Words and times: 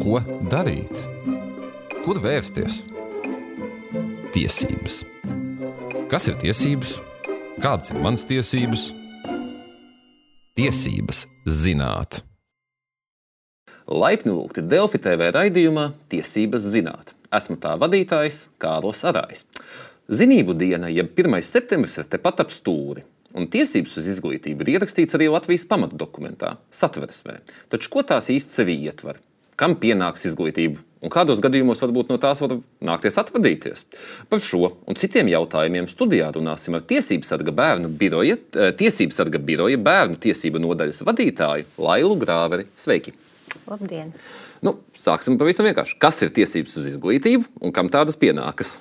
Ko 0.00 0.18
darīt? 0.50 0.92
Kur 2.04 2.18
vērsties? 2.22 2.82
Tiesības. 4.34 5.00
Kas 6.10 6.28
ir 6.30 6.36
tiesības? 6.42 6.96
Kādas 7.62 7.92
ir 7.92 8.00
manas 8.04 8.26
tiesības? 8.28 8.90
Tiesības 10.58 11.24
zināt. 11.48 12.20
Laipni 13.86 14.34
lūgti 14.34 14.64
Delfi 14.66 15.00
TV 15.02 15.30
raidījumā 15.36 15.90
Tiesības 16.12 16.66
zināt. 16.74 17.14
Esmu 17.34 17.56
tā 17.62 17.76
vadītājs 17.80 18.46
Kārlis 18.62 19.04
Arājs. 19.08 19.46
Zinību 20.12 20.54
diena, 20.58 20.90
jeb 20.92 21.14
1. 21.16 21.40
septembris, 21.46 21.96
ir 21.98 22.10
tepat 22.10 22.44
ap 22.44 22.52
stūri. 22.54 23.06
Un 23.36 23.48
tiesības 23.52 23.98
uz 24.00 24.06
izglītību 24.14 24.64
ir 24.64 24.76
ierakstīts 24.76 25.16
arī 25.16 25.26
Latvijas 25.28 25.66
pamatdokumentā, 25.68 26.54
satversmē. 26.72 27.40
Taču 27.72 27.90
ko 27.92 28.04
tās 28.06 28.30
īsti 28.32 28.60
sevi 28.60 28.78
ietver? 28.86 29.18
Kam 29.56 29.72
pienāks 29.80 30.26
izglītība? 30.28 30.82
Un 31.04 31.12
kādos 31.12 31.38
gadījumos 31.40 31.80
varbūt 31.80 32.10
no 32.12 32.16
tās 32.20 32.42
var 32.42 32.56
nākties 32.84 33.16
atvadīties? 33.20 33.84
Par 34.28 34.40
šo 34.44 34.72
un 34.88 34.98
citiem 35.00 35.30
jautājumiem 35.32 35.86
studijā 35.88 36.28
runāsim 36.34 36.76
ar 36.76 36.82
Tiesības 36.88 37.30
sarga 37.32 37.54
bērnu 37.56 37.88
biroja, 38.00 38.36
Tiesības 38.76 39.20
sarga 39.20 39.40
biroja 39.40 39.78
bērnu 39.80 40.18
tiesību 40.20 40.60
nodaļas 40.60 41.00
vadītāju 41.08 41.68
Lailu 41.80 42.18
Grāveri. 42.20 42.66
Sveiki! 42.76 43.14
Labdien! 43.68 44.12
Nu, 44.64 44.74
sāksim 44.96 45.38
pavisam 45.40 45.68
vienkārši. 45.68 45.96
Kas 46.04 46.20
ir 46.24 46.34
tiesības 46.36 46.76
uz 46.80 46.90
izglītību 46.92 47.64
un 47.64 47.72
kam 47.76 47.88
tādas 47.92 48.18
pienākas? 48.20 48.76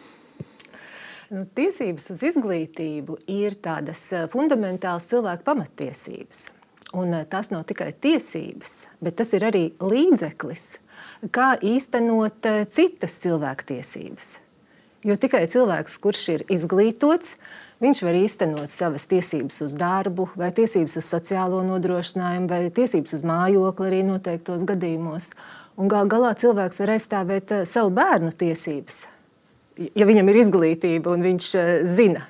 Nu, 1.32 1.46
tiesības 1.56 2.12
uz 2.16 2.28
izglītību 2.34 3.22
ir 3.32 3.56
tādas 3.64 4.04
fundamentālas 4.34 5.08
cilvēku 5.12 5.48
pamatiesības. 5.48 6.50
Un 6.96 7.12
tas 7.28 7.50
nav 7.52 7.66
tikai 7.68 7.90
tiesības, 7.92 8.86
bet 9.04 9.18
tas 9.20 9.34
ir 9.36 9.44
arī 9.44 9.66
līdzeklis, 9.84 10.64
kā 11.36 11.56
īstenot 11.60 12.48
citas 12.72 13.18
cilvēktiesības. 13.24 14.38
Jo 15.06 15.18
tikai 15.20 15.44
cilvēks, 15.52 15.98
kurš 16.02 16.22
ir 16.34 16.44
izglītots, 16.56 17.36
viņš 17.84 18.02
var 18.08 18.16
īstenot 18.18 18.72
savas 18.74 19.04
tiesības 19.12 19.60
uz 19.68 19.76
darbu, 19.78 20.30
vai 20.40 20.50
tiesības 20.56 20.96
uz 21.02 21.10
sociālo 21.12 21.60
nodrošinājumu, 21.68 22.48
vai 22.50 22.72
tiesības 22.74 23.18
uz 23.20 23.26
mājokli 23.28 23.90
arī 23.92 24.00
noteiktos 24.08 24.64
gadījumos. 24.66 25.28
Un 25.76 25.92
gal 25.92 26.08
galā 26.10 26.32
cilvēks 26.40 26.80
var 26.80 26.94
aizstāvēt 26.96 27.52
savu 27.68 27.92
bērnu 27.98 28.32
tiesības, 28.40 29.04
ja 30.00 30.08
viņam 30.08 30.32
ir 30.32 30.42
izglītība 30.46 31.12
un 31.12 31.28
viņš 31.28 31.52
zina 31.98 32.24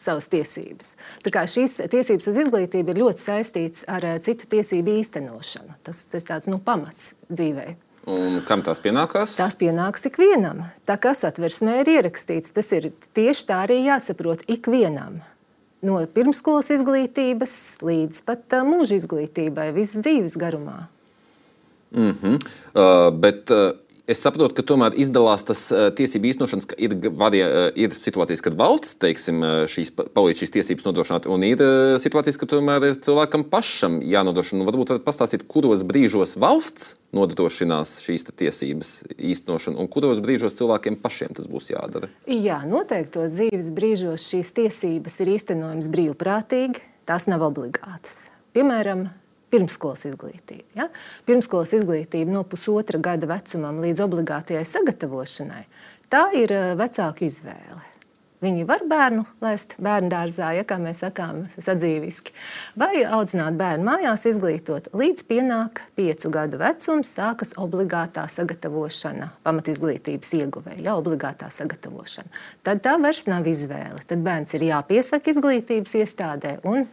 savas 0.00 0.28
tiesības. 0.32 0.94
Tā 1.24 1.32
kā 1.34 1.44
šīs 1.50 1.78
tiesības 1.92 2.30
uz 2.32 2.40
izglītību 2.44 2.94
ir 2.94 3.02
ļoti 3.04 3.24
saistītas 3.26 3.86
ar 3.90 4.06
citu 4.24 4.48
tiesību 4.56 4.98
īstenošanu. 5.02 5.78
Tas 5.86 6.02
ir 6.12 6.26
tāds 6.26 6.50
nu, 6.50 6.58
pamats 6.58 7.12
dzīvei. 7.30 7.76
Un 8.10 8.40
kam 8.48 8.62
tās 8.64 8.80
pienākās? 8.80 9.36
Tās 9.36 9.56
pienāks 9.60 10.06
ikvienam. 10.08 10.64
Tā 10.88 10.96
kā 11.00 11.12
satversmē 11.16 11.82
ir 11.82 11.92
ierakstīts, 11.98 12.54
tas 12.56 12.70
ir 12.72 12.90
tieši 13.16 13.44
tā 13.50 13.60
arī 13.66 13.82
jāsaprot 13.84 14.46
ikvienam. 14.50 15.20
No 15.84 16.00
pirmskolas 16.14 16.68
izglītības 16.74 17.52
līdz 17.84 18.24
pat 18.28 18.56
mūža 18.68 18.98
izglītībai, 19.00 19.70
visas 19.76 20.02
dzīves 20.04 20.36
garumā. 20.40 20.88
Mm 21.90 22.16
-hmm. 22.22 22.34
uh, 22.74 23.10
bet, 23.20 23.50
uh, 23.50 23.76
Es 24.10 24.18
saprotu, 24.24 24.56
ka 24.58 24.64
tomēr 24.66 24.96
izdalās 24.98 25.44
tas 25.46 25.60
tiesību 25.70 26.32
īstenošanas, 26.32 26.66
ka 26.66 26.76
ir, 26.82 26.96
varie, 27.14 27.44
ir 27.78 27.92
situācijas, 27.94 28.42
kad 28.42 28.56
valsts 28.58 28.96
teiksim, 28.98 29.44
šīs, 29.70 29.92
palīdz 29.94 30.40
šīs 30.42 30.54
tiesības 30.56 30.88
nodrošināt, 30.88 31.28
un 31.30 31.44
ir 31.46 31.62
situācijas, 32.02 32.40
ka 32.40 32.48
tomēr 32.50 32.88
ir 32.88 32.98
cilvēkam 33.06 33.44
pašam 33.52 34.00
jānodrošina. 34.02 34.66
Varbūt 34.66 34.90
varat 34.94 35.06
pastāstīt, 35.06 35.46
kuros 35.50 35.84
brīžos 35.86 36.34
valsts 36.42 36.96
nodrošinās 37.14 38.00
šīs 38.02 38.26
tiesības 38.34 38.90
īstenošanu, 39.14 39.78
un 39.78 39.90
kuros 39.90 40.18
brīžos 40.22 40.58
cilvēkiem 40.58 40.98
pašiem 41.02 41.38
tas 41.38 41.46
būs 41.50 41.70
jādara? 41.70 42.10
Jā, 42.26 42.60
noteiktos 42.66 43.36
dzīves 43.36 43.70
brīžos 43.76 44.26
šīs 44.26 44.50
tiesības 44.58 45.22
ir 45.22 45.32
īstenojamas 45.36 45.90
brīvprātīgi, 45.90 46.82
tās 47.06 47.30
nav 47.30 47.46
obligātas. 47.46 48.24
Piemēram, 48.58 49.06
pirmskolas 49.50 50.06
izglītība. 50.08 50.66
Ja? 50.78 50.88
Pirmskolas 51.28 51.74
izglītība 51.76 52.32
no 52.34 52.44
pusotra 52.48 53.00
gada 53.02 53.30
vecumam 53.30 53.82
līdz 53.84 54.04
obligātajai 54.06 54.66
sagatavošanai, 54.68 55.64
tā 56.12 56.26
ir 56.38 56.54
eh, 56.56 56.74
vecāka 56.80 57.26
izvēle. 57.28 57.90
Viņi 58.40 58.64
var 58.64 58.80
bērnu 58.88 59.26
laist 59.44 59.74
bērnu 59.84 60.08
dārzā, 60.08 60.54
ja 60.56 60.64
kā 60.64 60.78
mēs 60.80 61.02
sakām, 61.02 61.42
sadzīviski, 61.60 62.32
vai 62.80 63.02
audzināt 63.04 63.58
bērnu 63.60 63.84
mājās, 63.84 64.24
izglītot. 64.30 64.88
Līdz 64.96 65.26
pienāk 65.28 65.82
piecu 65.98 66.30
gadu 66.32 66.60
vecums, 66.62 67.10
sākas 67.18 67.52
obligātā 67.60 68.24
sagatavošana, 68.32 69.28
pamatizglītības 69.44 70.32
ieguvēja, 70.38 70.80
ja 70.86 70.94
obligātā 70.96 71.50
sagatavošana. 71.52 72.32
Tad 72.64 72.80
tā 72.86 72.96
vairs 73.02 73.26
nav 73.28 73.44
izvēle. 73.50 74.00
Tad 74.08 74.24
bērns 74.24 74.56
ir 74.56 74.64
jāpiesaka 74.70 75.34
izglītības 75.34 75.98
iestādē 76.00 76.56
un 76.64 76.88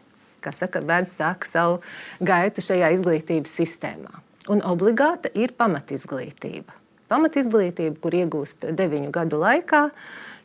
kā 0.48 0.56
saka, 0.56 0.82
bērns 0.86 1.18
sāk 1.20 1.48
savu 1.50 1.82
gaitu 2.24 2.64
šajā 2.64 2.94
izglītības 2.96 3.60
sistēmā. 3.60 4.24
Un 4.52 4.64
obligāta 4.64 5.32
ir 5.36 5.52
pamatizglītība. 5.60 6.76
Pamatizglītība, 7.12 8.00
kur 8.04 8.16
iegūst 8.16 8.68
deviņu 8.76 9.12
gadu 9.16 9.40
laikā, 9.44 9.84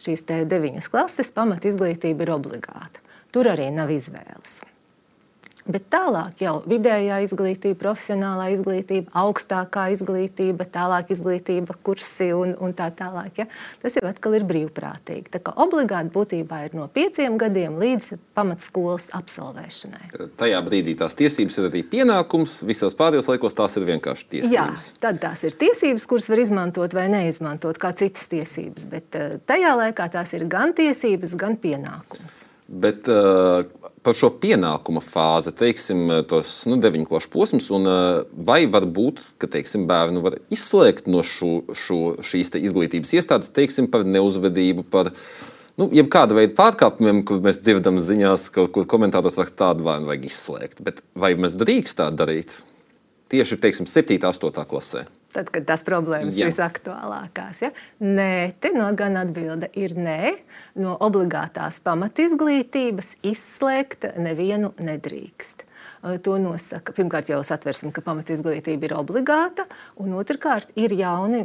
šīs 0.02 0.26
deviņas 0.50 0.90
klases, 0.90 1.32
pamatizglītība 1.34 2.26
ir 2.26 2.34
obligāta. 2.34 3.02
Tur 3.34 3.50
arī 3.50 3.70
nav 3.74 3.90
izvēles. 3.94 4.60
Bet 5.62 5.84
tālāk 5.94 6.40
jau 6.42 6.56
vidējā 6.66 7.20
izglītība, 7.22 7.76
profesionālā 7.78 8.48
izglītība, 8.56 9.12
augstākā 9.14 9.86
izglītība, 9.94 10.66
tālāk 10.66 11.12
izglītība, 11.14 11.76
kursi 11.86 12.32
un, 12.34 12.56
un 12.58 12.74
tā 12.74 12.88
tālāk. 12.98 13.38
Ja? 13.38 13.46
Tas 13.82 13.94
jau 13.98 14.02
atkal 14.08 14.34
ir 14.40 14.46
brīvprātīgi. 14.48 15.30
Tā 15.30 15.42
kā 15.44 15.54
obligāti 15.62 16.10
būtībā 16.16 16.64
ir 16.66 16.76
no 16.78 16.88
pieciem 16.90 17.38
gadiem 17.38 17.78
līdz 17.78 18.10
pamatskolas 18.34 19.12
absolvēšanai. 19.14 20.10
Tajā 20.42 20.62
brīdī 20.66 20.96
tās 20.98 21.14
tiesības 21.18 21.60
ir 21.60 21.70
arī 21.70 21.86
pienākums, 21.94 22.58
visos 22.66 22.98
pārējos 22.98 23.30
laikos 23.30 23.54
tās 23.54 23.78
ir 23.78 23.86
vienkārši 23.94 24.30
tiesības. 24.36 24.90
Jā, 24.90 24.98
tad 25.04 25.22
tās 25.22 25.46
ir 25.46 25.58
tiesības, 25.62 26.10
kuras 26.10 26.30
var 26.32 26.42
izmantot 26.42 26.98
vai 26.98 27.06
neizmantot 27.12 27.78
kā 27.78 27.94
citas 27.94 28.26
tiesības. 28.34 28.90
Bet 28.90 29.18
eh, 29.18 29.36
tajā 29.46 29.76
laikā 29.78 30.10
tās 30.18 30.34
ir 30.34 30.48
gan 30.50 30.74
tiesības, 30.74 31.38
gan 31.38 31.54
pienākums. 31.62 32.48
Bet 32.72 33.08
uh, 33.12 33.66
par 34.02 34.16
šo 34.16 34.30
pienākuma 34.40 35.02
fāzi, 35.04 35.52
teiksim, 35.56 36.06
tos 36.30 36.62
nu, 36.70 36.78
deviņkošu 36.80 37.30
posmus, 37.32 37.68
un 37.74 37.88
uh, 37.88 38.22
vai 38.32 38.64
var 38.70 38.86
būt, 38.88 39.20
ka 39.42 39.50
teiksim, 39.52 39.84
bērnu 39.90 40.24
var 40.24 40.38
izslēgt 40.52 41.10
no 41.12 41.20
šo, 41.26 41.66
šo, 41.76 42.00
šīs 42.24 42.54
izglītības 42.62 43.12
iestādes, 43.18 43.52
teiksim, 43.52 43.90
par 43.92 44.06
neuzvedību, 44.08 44.86
par 44.88 45.12
nu, 45.76 45.90
jebkāda 45.92 46.38
veida 46.38 46.56
pārkāpumiem, 46.56 47.22
kur 47.28 47.44
mēs 47.44 47.60
dzirdam 47.60 48.00
ziņās, 48.00 48.48
ka, 48.54 48.66
kur 48.72 48.88
komentātors 48.88 49.36
saka, 49.36 49.54
tādu 49.66 49.86
bērnu 49.86 50.08
vajag 50.08 50.28
izslēgt. 50.32 50.84
Bet 50.84 51.04
vai 51.12 51.34
mēs 51.36 51.58
drīkst 51.60 52.00
tā 52.00 52.08
darīt 52.16 52.62
tieši 53.32 53.60
teiksim, 53.60 53.88
7. 53.88 54.18
un 54.18 54.32
8. 54.32 54.64
klasē? 54.68 55.06
Tad, 55.34 55.50
kad 55.54 55.66
tās 55.68 55.84
problēmas 55.86 56.36
ir 56.38 56.50
visaktuālākās. 56.50 57.64
Ja? 57.66 57.72
Nē, 58.04 58.52
te 58.62 58.72
no 58.76 58.88
gan 58.98 59.18
atbilde 59.20 59.70
ir 59.78 59.96
nē. 59.98 60.34
No 60.82 60.96
obligātās 61.04 61.80
pamatizglītības 61.84 63.14
izslēgt 63.32 64.08
nevienu 64.20 64.72
nedrīkst. 64.82 65.66
To 66.02 66.34
nosaka 66.42 66.90
pirmkārt 66.96 67.28
jau 67.30 67.36
satversme, 67.46 67.92
ka 67.94 68.02
pamatizglītība 68.02 68.88
ir 68.88 68.94
obligāta, 68.98 69.68
un 70.02 70.16
otrkārt 70.18 70.72
ir 70.74 70.90
jauni, 70.98 71.44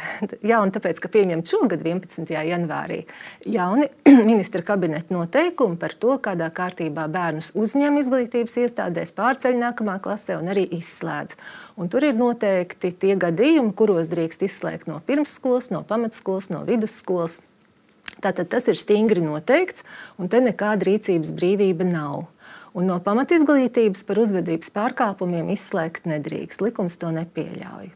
jauni 0.52 0.72
tāpēc, 0.72 1.02
ka 1.04 1.10
pieņemt 1.12 1.50
šogad 1.50 1.84
11. 1.84 2.32
janvārī 2.48 3.02
jauni 3.44 3.90
ministra 4.30 4.64
kabineta 4.64 5.12
noteikumi 5.12 5.76
par 5.82 5.92
to, 6.00 6.14
kādā 6.24 6.48
kārtībā 6.56 7.04
bērnus 7.12 7.50
uzņem 7.52 8.00
izglītības 8.00 8.56
iestādēs, 8.64 9.12
pārceļ 9.18 9.60
nākamā 9.60 9.98
klasē 10.00 10.38
un 10.40 10.48
arī 10.54 10.64
izslēdz. 10.78 11.36
Un 11.76 11.92
tur 11.92 12.08
ir 12.08 12.16
noteikti 12.16 12.94
tie 13.04 13.12
gadījumi, 13.20 13.74
kuros 13.76 14.08
drīkst 14.08 14.46
izslēgt 14.48 14.88
no 14.88 15.02
pirmsskolas, 15.04 15.68
no 15.74 15.84
pamatskolas, 15.84 16.48
no 16.54 16.64
vidusskolas. 16.64 17.42
Tātad 18.24 18.48
tas 18.56 18.72
ir 18.72 18.80
stingri 18.80 19.20
noteikts, 19.20 19.84
un 20.16 20.32
te 20.32 20.40
nekāda 20.40 20.88
rīcības 20.88 21.36
brīvība 21.36 21.84
nav. 21.92 22.24
Un 22.78 22.86
no 22.86 23.00
pamatizglītības 23.02 24.04
par 24.06 24.20
uzvedības 24.22 24.70
pārkāpumiem 24.70 25.48
izslēgt 25.50 26.06
nedrīkst. 26.06 26.62
Likums 26.62 26.98
to 27.00 27.10
nepieļauj. 27.16 27.88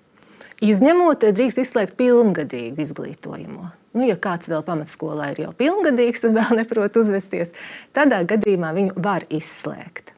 Izņemot, 0.62 1.26
drīkst 1.34 1.60
izslēgt 1.62 1.94
pilngadīgu 1.98 2.82
izglītojumu. 2.82 3.68
Nu, 3.92 4.06
ja 4.06 4.16
kāds 4.16 4.48
vēl 4.50 4.64
pamatskolā 4.66 5.32
ir 5.32 5.42
jau 5.44 5.52
pilngadīgs 5.58 6.24
un 6.26 6.38
vēl 6.38 6.56
neprot 6.62 6.96
uzvesties, 6.98 7.52
tādā 7.94 8.22
gadījumā 8.30 8.72
viņu 8.74 8.96
var 9.04 9.26
izslēgt. 9.30 10.12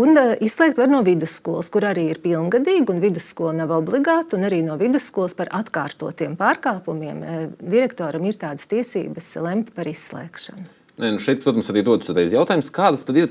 Un 0.00 0.14
uh, 0.14 0.32
izslēgt 0.42 0.78
var 0.78 0.90
no 0.90 1.00
vidusskolas, 1.06 1.70
kur 1.72 1.84
arī 1.88 2.10
ir 2.12 2.20
pilngadīga, 2.22 2.92
un 2.94 3.00
vidusskola 3.02 3.56
nav 3.62 3.72
obligāta. 3.80 4.38
Arī 4.46 4.60
no 4.66 4.76
vidusskolas 4.78 5.34
par 5.38 5.50
atkārtotiem 5.60 6.36
pārkāpumiem 6.38 7.24
uh, 7.24 7.40
direktoram 7.58 8.28
ir 8.28 8.38
tādas 8.38 8.70
tiesības 8.70 9.32
lemt 9.42 9.74
par 9.74 9.90
izslēgšanu. 9.90 10.79
Nē, 11.00 11.14
nu 11.16 11.20
šeit, 11.22 11.40
protams, 11.40 11.70
arī 11.72 11.80
rodas 11.86 12.10
uzreiz 12.12 12.34
jautājums, 12.34 12.68
kādas 12.76 13.06
tad 13.08 13.16
ir, 13.16 13.28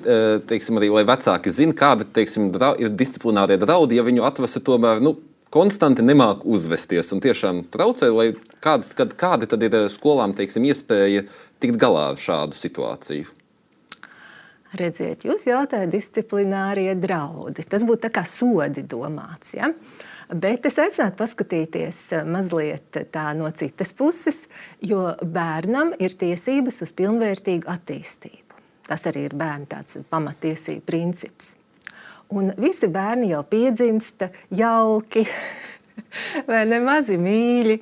teiksim, 0.50 0.80
arī, 0.80 0.88
lai 0.89 1.04
vecāki 1.06 1.51
zina, 1.54 1.75
kāda 1.77 2.07
teiksim, 2.18 2.50
ir 2.81 2.94
disciplinārie 2.98 3.60
draudi, 3.62 4.00
ja 4.00 4.06
viņu 4.07 4.25
atvesa 4.25 4.62
tomēr 4.66 5.04
nu, 5.06 5.19
konstanti 5.54 6.06
nemāk 6.06 6.45
uzvesties 6.50 7.13
un 7.13 7.21
tiešām 7.21 7.63
traucē, 7.74 8.10
vai 8.16 8.31
kādas, 8.63 8.95
kad, 8.98 9.13
kādi 9.18 9.50
tad 9.50 9.66
ir 9.66 9.77
skolām 9.94 10.33
teiksim, 10.38 10.66
iespēja 10.66 11.27
tikt 11.62 11.77
galā 11.81 12.12
ar 12.16 12.21
šādu 12.21 12.57
situāciju? 12.57 13.36
Redziet, 14.80 15.25
jūs 15.25 15.48
jautājat, 15.50 15.89
disciplinārie 15.89 16.92
draudi. 16.98 17.66
Tas 17.66 17.86
būtu 17.86 18.04
tā 18.04 18.12
kā 18.13 18.21
sodi 18.30 18.83
domāts. 18.86 19.56
Ja? 19.57 19.71
Bet 20.30 20.68
es 20.70 20.76
aicinātu 20.78 21.18
paskatīties 21.18 22.02
mazliet 22.30 23.00
no 23.34 23.50
citas 23.58 23.96
puses, 23.98 24.44
jo 24.81 25.16
bērnam 25.26 25.96
ir 25.98 26.14
tiesības 26.14 26.84
uz 26.86 26.94
pilnvērtīgu 26.94 27.66
attīstību. 27.66 28.60
Tas 28.86 29.08
arī 29.10 29.26
ir 29.26 29.34
bērnu 29.38 30.06
pamatiesību 30.10 30.86
princips. 30.86 31.56
Un 32.30 32.52
visi 32.62 32.86
bērni 32.94 33.31
jau 33.31 33.42
piedzimst 33.50 34.28
jauki, 34.54 35.26
vai 36.50 36.62
ne 36.70 36.78
mazi 36.86 37.18
mīļi. 37.18 37.80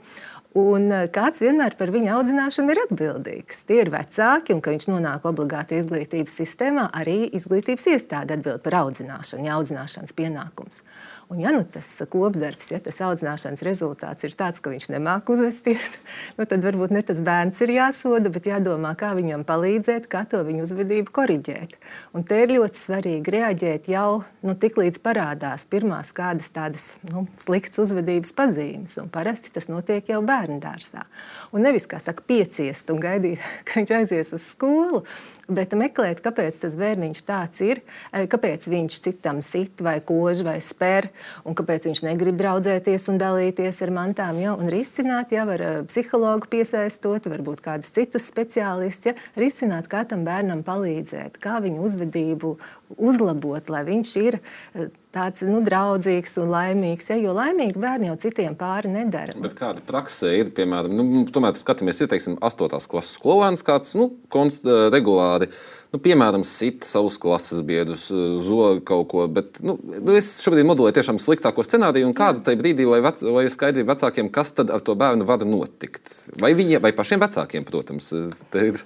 Un 0.57 0.88
eh, 0.89 1.09
kāds 1.13 1.44
vienmēr 1.44 1.75
par 1.77 1.91
viņu 1.94 2.13
audzināšanu 2.15 2.73
ir 2.73 2.79
atbildīgs. 2.88 3.59
Tie 3.67 3.81
ir 3.83 3.91
vecāki, 3.94 4.55
un, 4.55 4.63
kad 4.63 4.73
viņš 4.73 4.88
nonāk 4.89 5.27
obligāti 5.29 5.77
izglītības 5.81 6.39
sistēmā, 6.39 6.88
arī 6.97 7.27
izglītības 7.38 7.85
iestāde 7.91 8.39
atbild 8.39 8.63
par 8.65 8.79
audzināšanu, 8.79 9.45
ja 9.45 9.59
audzināšanas 9.59 10.15
pienākums. 10.17 10.81
Un, 11.27 11.41
ja 11.44 11.51
nu 11.51 11.65
tas 11.68 11.83
kopdarbs, 12.07 12.69
ja 12.71 12.77
tas 12.79 13.01
audzināšanas 13.03 13.59
rezultāts 13.68 14.24
ir 14.24 14.31
tāds, 14.39 14.62
ka 14.63 14.71
viņš 14.71 14.85
nemāk 14.94 15.27
uzvesties, 15.33 15.97
nu, 16.38 16.45
tad 16.47 16.63
varbūt 16.63 16.94
ne 16.95 17.01
tas 17.03 17.19
bērns 17.19 17.59
ir 17.65 17.74
jāsoda, 17.75 18.31
bet 18.31 18.47
jādomā, 18.47 18.94
kā 18.95 19.09
viņam 19.18 19.44
palīdzēt, 19.47 20.07
kā 20.07 20.21
to 20.31 20.39
viņa 20.47 20.63
uzvedību 20.63 21.12
korrigēt. 21.12 21.75
Un 22.15 22.24
te 22.24 22.39
ir 22.45 22.53
ļoti 22.56 22.79
svarīgi 22.79 23.33
reaģēt 23.35 23.89
jau 23.91 24.21
nu, 24.47 24.56
tik 24.56 24.79
līdz 24.79 25.01
parādās 25.03 25.68
pirmās 25.68 26.13
kādas 26.15 26.47
tādas 26.56 26.88
nu, 27.12 27.25
sliktas 27.44 27.83
uzvedības 27.83 28.31
pazīmes. 28.38 28.95
Un 29.03 29.12
parasti 29.12 29.51
tas 29.51 29.68
notiek 29.68 30.07
jau 30.07 30.21
bērnu 30.23 30.62
dārzā. 30.63 31.03
Un 31.51 31.68
nevis 31.68 31.89
kā 31.91 32.00
saka, 32.00 32.23
pieciest 32.23 32.88
un 32.95 33.03
gaidīt, 33.03 33.44
ka 33.68 33.81
viņš 33.81 33.95
aizies 34.00 34.31
uz 34.31 34.47
skolu, 34.53 35.03
bet 35.47 35.73
meklēt, 35.77 36.21
kāpēc 36.23 36.59
tas 36.63 36.75
bērniņš 36.77 37.21
tāds 37.27 37.61
ir, 37.63 37.81
eh, 38.11 38.27
kāpēc 38.27 38.67
viņš 38.67 38.99
citam 39.03 39.41
sit 39.41 39.81
vai 39.81 39.99
kož 39.99 40.44
vai 40.44 40.57
spēr, 40.59 41.09
un 41.45 41.55
kāpēc 41.55 41.88
viņš 41.88 42.03
negrib 42.03 42.38
draudzēties 42.38 43.07
un 43.09 43.17
dalīties 43.17 43.81
ar 43.81 43.91
mantām. 43.95 44.41
Ja? 44.41 44.55
Un 44.55 44.69
risināt 44.69 45.31
jau 45.31 45.47
ar 45.49 45.61
eh, 45.61 45.83
psihologu 45.88 46.47
piesaistot, 46.51 47.29
varbūt 47.31 47.63
kādus 47.63 47.91
citus 47.95 48.27
speciālistus, 48.27 49.11
ja? 49.11 49.15
risināt, 49.35 49.88
kā 49.88 50.03
tam 50.07 50.25
bērnam 50.27 50.63
palīdzēt, 50.67 51.39
kā 51.39 51.61
viņu 51.63 51.83
uzvedību 51.88 52.57
uzlabot, 52.97 53.69
lai 53.69 53.83
viņš 53.88 54.15
ir 54.23 54.39
eh, 54.39 54.91
tāds 55.17 55.45
nu, 55.47 55.61
draudzīgs 55.65 56.37
un 56.41 56.51
laimīgs. 56.53 57.09
Ja? 57.11 57.17
Jo 57.21 57.33
laimīgi 57.37 57.81
bērni 57.81 58.11
jau 58.11 58.17
citiem 58.21 58.57
pāri 58.57 58.91
nedara. 58.93 59.35
Bet 59.41 59.57
kāda 59.57 59.83
praksē 59.85 60.35
ir, 60.41 60.51
piemēram, 60.57 60.93
nu, 60.97 61.25
tomēr 61.33 61.57
skatāmies, 61.57 62.03
ir 62.03 62.11
teiksim, 62.11 62.37
8. 62.43 62.77
klases 62.91 63.17
skolēns, 63.17 63.65
kāds 63.65 63.95
nu, 63.97 64.11
konst, 64.33 64.67
eh, 64.67 64.87
regulāri. 64.93 65.49
Nu, 65.93 66.01
piemēram, 66.03 66.43
sit 66.43 66.83
savus 66.83 67.15
klases 67.21 67.63
biedrus, 67.65 68.09
eh, 68.11 68.37
zog 68.43 68.83
kaut 68.87 69.07
ko. 69.13 69.25
Bet, 69.31 69.61
nu, 69.63 69.77
nu, 69.79 70.17
es 70.19 70.29
šobrīd 70.43 70.67
modelēju 70.67 70.99
tiešām 70.99 71.21
sliktāko 71.23 71.65
scenāriju. 71.65 72.11
Kāda 72.17 72.43
tajā 72.43 72.59
brīdī, 72.59 72.87
vai, 72.89 73.01
vec, 73.05 73.23
vai 73.23 73.47
ir 73.47 73.53
skaidrība 73.53 73.95
vecākiem, 73.95 74.31
kas 74.33 74.53
tad 74.57 74.73
ar 74.73 74.83
to 74.83 74.97
bērnu 74.99 75.27
var 75.27 75.45
notikt? 75.47 76.11
Vai, 76.41 76.53
viņi, 76.57 76.81
vai 76.83 76.93
pašiem 76.95 77.23
vecākiem, 77.23 77.65
protams, 77.67 78.13
te 78.51 78.69
ir. 78.73 78.83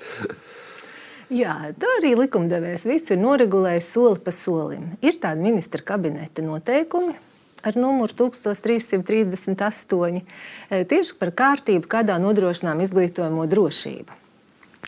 Jā, 1.31 1.71
tā 1.79 1.87
arī 2.01 2.09
likumdevējs 2.19 2.81
viss 2.89 3.11
ir 3.13 3.19
noregulējis 3.21 3.91
soli 3.93 4.19
pa 4.19 4.33
solim. 4.35 4.89
Ir 4.99 5.15
tādi 5.23 5.39
ministra 5.45 5.79
kabineta 5.87 6.43
noteikumi, 6.43 7.13
ar 7.63 7.77
numuru 7.79 8.27
1338. 8.27 10.19
E, 10.19 10.83
tieši 10.91 11.15
par 11.21 11.31
kārtību, 11.31 11.87
kādā 11.87 12.19
nodrošinām 12.19 12.83
izglītojamo 12.83 13.47
drošību. 13.47 14.20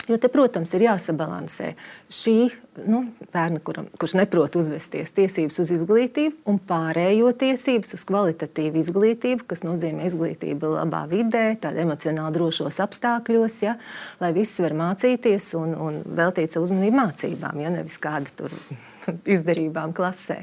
Jo 0.09 0.17
te, 0.19 0.27
protams, 0.27 0.73
ir 0.75 0.83
jāsabalansē 0.83 1.69
šī 2.11 2.37
nu, 2.89 3.05
bērna, 3.31 3.61
kuram, 3.63 3.85
kurš 4.01 4.17
neprot 4.19 4.57
uzvesties, 4.59 5.13
tiesības 5.15 5.61
uz 5.63 5.71
izglītību 5.77 6.43
un 6.51 6.57
pārējo 6.67 7.29
tiesības 7.39 7.95
uz 7.95 8.03
kvalitatīvu 8.09 8.81
izglītību, 8.81 9.45
kas 9.47 9.63
nozīmē 9.63 10.09
izglītību 10.09 10.73
labā 10.73 11.05
vidē, 11.11 11.45
tādā 11.63 11.85
emocionāli 11.85 12.35
drošos 12.35 12.81
apstākļos, 12.83 13.57
ja, 13.63 13.77
lai 14.19 14.33
viss 14.35 14.59
var 14.59 14.75
mācīties 14.81 15.53
un, 15.61 15.75
un 15.87 16.03
veltīt 16.19 16.51
savu 16.51 16.67
uzmanību 16.67 16.99
mācībām, 16.99 17.63
ja 17.63 17.71
nevis 17.71 17.95
kāda 18.03 18.35
tur 18.43 18.55
izdarībām 19.37 19.95
klasē. 19.95 20.41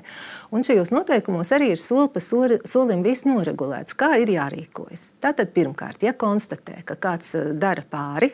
Un 0.57 0.65
šajos 0.65 0.95
noteikumos 0.95 1.53
arī 1.53 1.75
ir 1.75 1.83
soli 1.83 2.09
pa 2.15 2.25
solim 2.25 3.05
viss 3.05 3.29
noregulēts, 3.29 3.93
kā 3.99 4.15
ir 4.23 4.33
jārīkojas. 4.39 5.11
Tātad 5.21 5.53
pirmkārt, 5.53 6.07
ja 6.09 6.17
konstatē, 6.17 6.81
ka 6.89 6.97
kāds 6.97 7.35
eh, 7.37 7.53
dara 7.61 7.85
pāri 7.85 8.33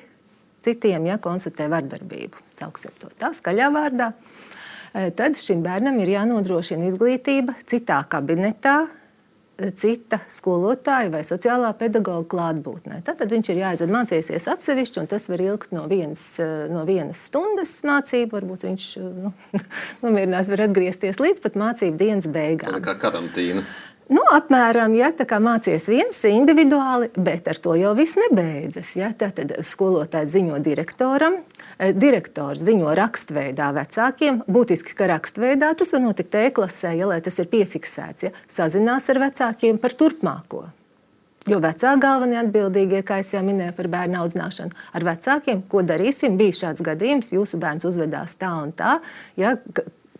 citiem, 0.66 1.08
ja 1.10 1.20
konstatē 1.22 1.70
vardarbību, 1.72 2.42
sauksim 2.58 2.94
to 3.00 3.10
tā 3.20 3.32
skaļā 3.36 3.70
vārdā, 3.74 4.12
e, 4.92 5.08
tad 5.16 5.38
šim 5.40 5.64
bērnam 5.66 5.98
ir 6.02 6.16
jānodrošina 6.16 6.88
izglītība 6.90 7.56
citā 7.70 8.02
kabinetā, 8.10 8.76
e, 9.56 9.70
cita 9.78 10.20
skolotāja 10.32 11.12
vai 11.14 11.22
sociālā 11.26 11.72
pedagoga 11.78 12.26
klātbūtnē. 12.34 13.00
Tad 13.06 13.24
viņš 13.30 13.52
ir 13.54 13.62
jāiziet 13.62 13.92
mācīties 13.94 14.48
atsevišķi, 14.52 15.02
un 15.02 15.10
tas 15.14 15.28
var 15.32 15.46
ilgt 15.46 15.74
no 15.76 15.86
vienas, 15.90 16.24
e, 16.42 16.52
no 16.72 16.84
vienas 16.88 17.26
stundas 17.30 17.78
mācību. 17.86 18.34
Varbūt 18.40 18.70
viņš 18.70 18.88
nu, 19.02 19.34
nomierinās, 20.04 20.52
var 20.52 20.66
atgriezties 20.68 21.22
līdz 21.22 21.44
pat 21.46 21.60
mācību 21.62 22.02
dienas 22.02 22.30
beigām. 22.30 22.80
Tā 22.80 22.84
kā 22.90 22.98
karantīna. 23.06 23.66
Nu, 24.06 24.22
apmēram, 24.30 24.92
ja 24.94 25.08
mācīties 25.42 25.88
viens 25.90 26.18
individuāli, 26.28 27.08
bet 27.18 27.48
ar 27.50 27.58
to 27.58 27.74
jau 27.74 27.90
viss 27.98 28.14
nebeidzas. 28.20 28.92
Ja? 28.94 29.10
Tad 29.18 29.56
skolotājs 29.66 30.30
ziņo 30.30 30.60
direktoram, 30.62 31.40
eh, 31.78 31.90
direktors 31.92 32.62
ziņo 32.62 32.94
rakstveidā 32.94 33.72
vecākiem. 33.74 34.44
Būtiski, 34.46 34.94
ka 34.94 35.10
rakstveidā 35.10 35.72
tas 35.76 35.90
var 35.90 36.04
notikt 36.06 36.38
e-klasē, 36.38 36.94
ja, 36.96 37.06
lai 37.10 37.20
tas 37.20 37.38
ir 37.38 37.50
piefiksēts. 37.50 38.22
Ja? 38.22 38.30
Sazinās 38.48 39.10
ar 39.10 39.22
vecākiem 39.26 39.80
par 39.80 39.90
turpmāko. 39.90 40.68
Jo 41.46 41.60
vecāki 41.62 42.02
galvenie 42.02 42.38
atbildīgie, 42.40 43.02
kā 43.06 43.20
jau 43.22 43.42
minēju, 43.42 43.74
par 43.74 43.86
bērnu 43.86 44.18
audzināšanu, 44.22 44.72
ar 44.94 45.02
vecākiem, 45.02 45.62
ko 45.68 45.82
darīsim, 45.82 46.38
bija 46.38 46.52
šāds 46.52 46.82
gadījums, 46.82 47.30
jūsu 47.30 47.58
bērns 47.58 47.86
uzvedās 47.86 48.34
tā 48.38 48.50
un 48.62 48.72
tā. 48.72 49.00
Ja, 49.38 49.56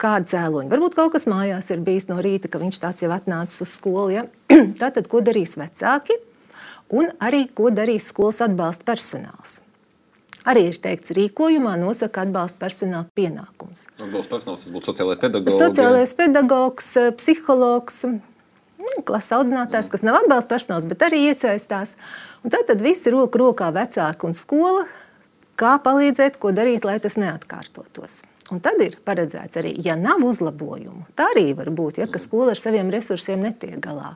kāda 0.01 0.31
cēloņa. 0.31 0.71
Varbūt 0.73 0.97
kaut 0.99 1.15
kas 1.17 1.29
mājās 1.31 1.71
ir 1.73 1.83
bijis 1.85 2.09
no 2.11 2.19
rīta, 2.23 2.51
ka 2.53 2.61
viņš 2.63 2.81
tāds 2.83 3.05
jau 3.05 3.13
atnācis 3.15 3.65
uz 3.65 3.75
skolu. 3.77 4.11
Ja? 4.15 4.27
Tātad, 4.81 5.09
ko 5.11 5.23
darīs 5.25 5.57
vecāki 5.59 6.19
un 6.95 7.11
arī 7.23 7.47
ko 7.55 7.71
darīs 7.75 8.11
skolas 8.13 8.43
atbalsta 8.45 8.87
personāls. 8.87 9.61
Arī 10.47 10.69
ir 10.71 10.77
teikts, 10.79 11.11
rīkojumā 11.17 11.73
nosaka 11.81 12.23
atbalsta 12.23 12.61
personāla 12.61 13.09
pienākums. 13.19 13.89
Atbalsta 13.99 14.37
personāls 14.37 14.63
tas 14.63 14.75
būtu 14.75 14.93
sociālais 14.93 15.19
pedagogs. 15.19 15.59
Sociālais 15.59 16.13
pedagogs, 16.15 16.93
psihologs, 17.19 17.99
nu, 18.07 18.93
klases 19.09 19.35
audzinātājs, 19.41 19.91
kas 19.91 20.07
nav 20.07 20.21
atbalsta 20.21 20.53
personāls, 20.55 20.87
bet 20.87 21.03
arī 21.09 21.25
iesaistās. 21.33 21.97
Un 22.47 22.55
tad 22.55 22.79
visi 22.85 23.11
roku 23.11 23.43
rokā 23.43 23.73
vecāki 23.75 24.29
un 24.29 24.39
skola, 24.39 24.87
kā 25.59 25.75
palīdzēt, 25.83 26.39
ko 26.39 26.55
darīt, 26.55 26.87
lai 26.87 27.01
tas 27.03 27.19
neatkārtotos. 27.19 28.21
Un 28.55 28.61
tad 28.63 28.79
ir 28.79 28.95
paredzēts 29.03 29.59
arī, 29.59 29.73
ja 29.83 29.97
nav 29.99 30.21
uzlabojumu, 30.23 31.09
tā 31.19 31.25
arī 31.33 31.49
var 31.59 31.67
būt, 31.75 31.97
ja 31.99 32.07
skola 32.23 32.53
ar 32.55 32.61
saviem 32.61 32.93
resursiem 32.95 33.43
netiek 33.43 33.81
galā. 33.83 34.13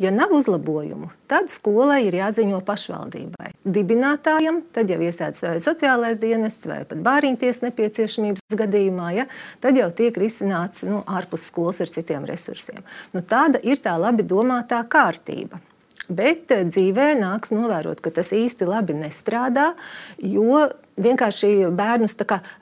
Ja 0.00 0.08
nav 0.14 0.32
uzlabojumu, 0.32 1.10
tad 1.28 1.50
skolai 1.52 2.06
ir 2.06 2.16
jāziņo 2.16 2.62
pašvaldībai. 2.64 3.50
Dibinātājam, 3.76 4.62
tad 4.72 4.88
jau 4.88 4.96
iestādes 5.04 5.44
vai 5.44 5.58
sociālais 5.60 6.16
dienests 6.22 6.64
vai 6.70 6.80
pat 6.88 7.04
bāriņties 7.04 7.60
nepieciešamības 7.66 8.56
gadījumā, 8.56 9.10
ja, 9.18 9.28
tad 9.60 9.76
jau 9.76 9.90
tiek 9.92 10.16
risināts 10.16 10.86
nu, 10.88 11.02
ārpus 11.04 11.44
skolas 11.50 11.84
ar 11.84 11.92
citiem 11.92 12.24
resursiem. 12.28 12.80
Nu, 13.12 13.20
tāda 13.20 13.60
ir 13.60 13.84
tā 13.84 13.98
labi 14.00 14.24
domātā 14.24 14.80
kārtība. 14.88 15.60
Bet 16.08 16.52
eh, 16.52 16.64
dzīvē 16.68 17.12
nāks 17.20 17.52
novērot, 17.54 18.00
ka 18.04 18.12
tas 18.12 18.32
īsti 18.36 18.66
labi 18.68 18.96
nestrādā, 18.98 19.72
jo 20.20 20.66
vienkārši 21.00 21.70
bērnus 21.74 22.16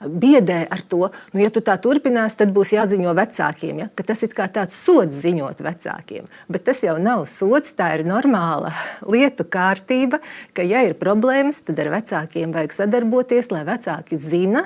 biedē 0.06 0.62
ar 0.72 0.82
to, 0.88 1.10
nu, 1.34 1.42
ja 1.42 1.50
tu 1.52 1.60
tā 1.64 1.74
turpinās, 1.82 2.36
tad 2.38 2.52
būs 2.54 2.72
jāziņo 2.76 3.12
vecākiem. 3.18 3.82
Ja? 3.84 3.88
Ka 3.94 4.06
tas 4.12 4.22
ir 4.24 4.32
kā 4.36 4.46
tāds 4.52 4.78
sods 4.78 5.18
ziņot 5.24 5.60
vecākiem. 5.64 6.28
Bet 6.48 6.64
tas 6.68 6.82
jau 6.86 6.96
nav 7.02 7.26
sods, 7.30 7.74
tā 7.76 7.92
ir 7.98 8.06
normāla 8.08 8.72
lietu 9.04 9.44
kārtība, 9.44 10.22
ka, 10.56 10.64
ja 10.64 10.84
ir 10.86 10.96
problēmas, 11.00 11.64
tad 11.66 11.82
ar 11.82 11.92
vecākiem 11.98 12.54
vajag 12.54 12.78
sadarboties, 12.78 13.50
lai 13.52 13.66
vecāki 13.68 14.20
zina, 14.22 14.64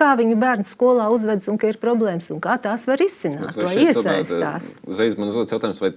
kā 0.00 0.14
viņu 0.16 0.36
bērns 0.40 0.72
skolā 0.74 1.10
uzvedas 1.12 1.48
un 1.52 1.58
ka 1.60 1.68
ir 1.70 1.78
problēmas 1.80 2.30
un 2.32 2.40
kā 2.42 2.56
tās 2.62 2.86
var 2.88 3.02
izsināt, 3.04 3.56
vai 3.58 3.74
iesaistās. 3.84 4.70
Uzreiz 4.88 5.16
man 5.18 5.32
uzdodas 5.32 5.52
jautājums, 5.52 5.80
vai 5.82 5.92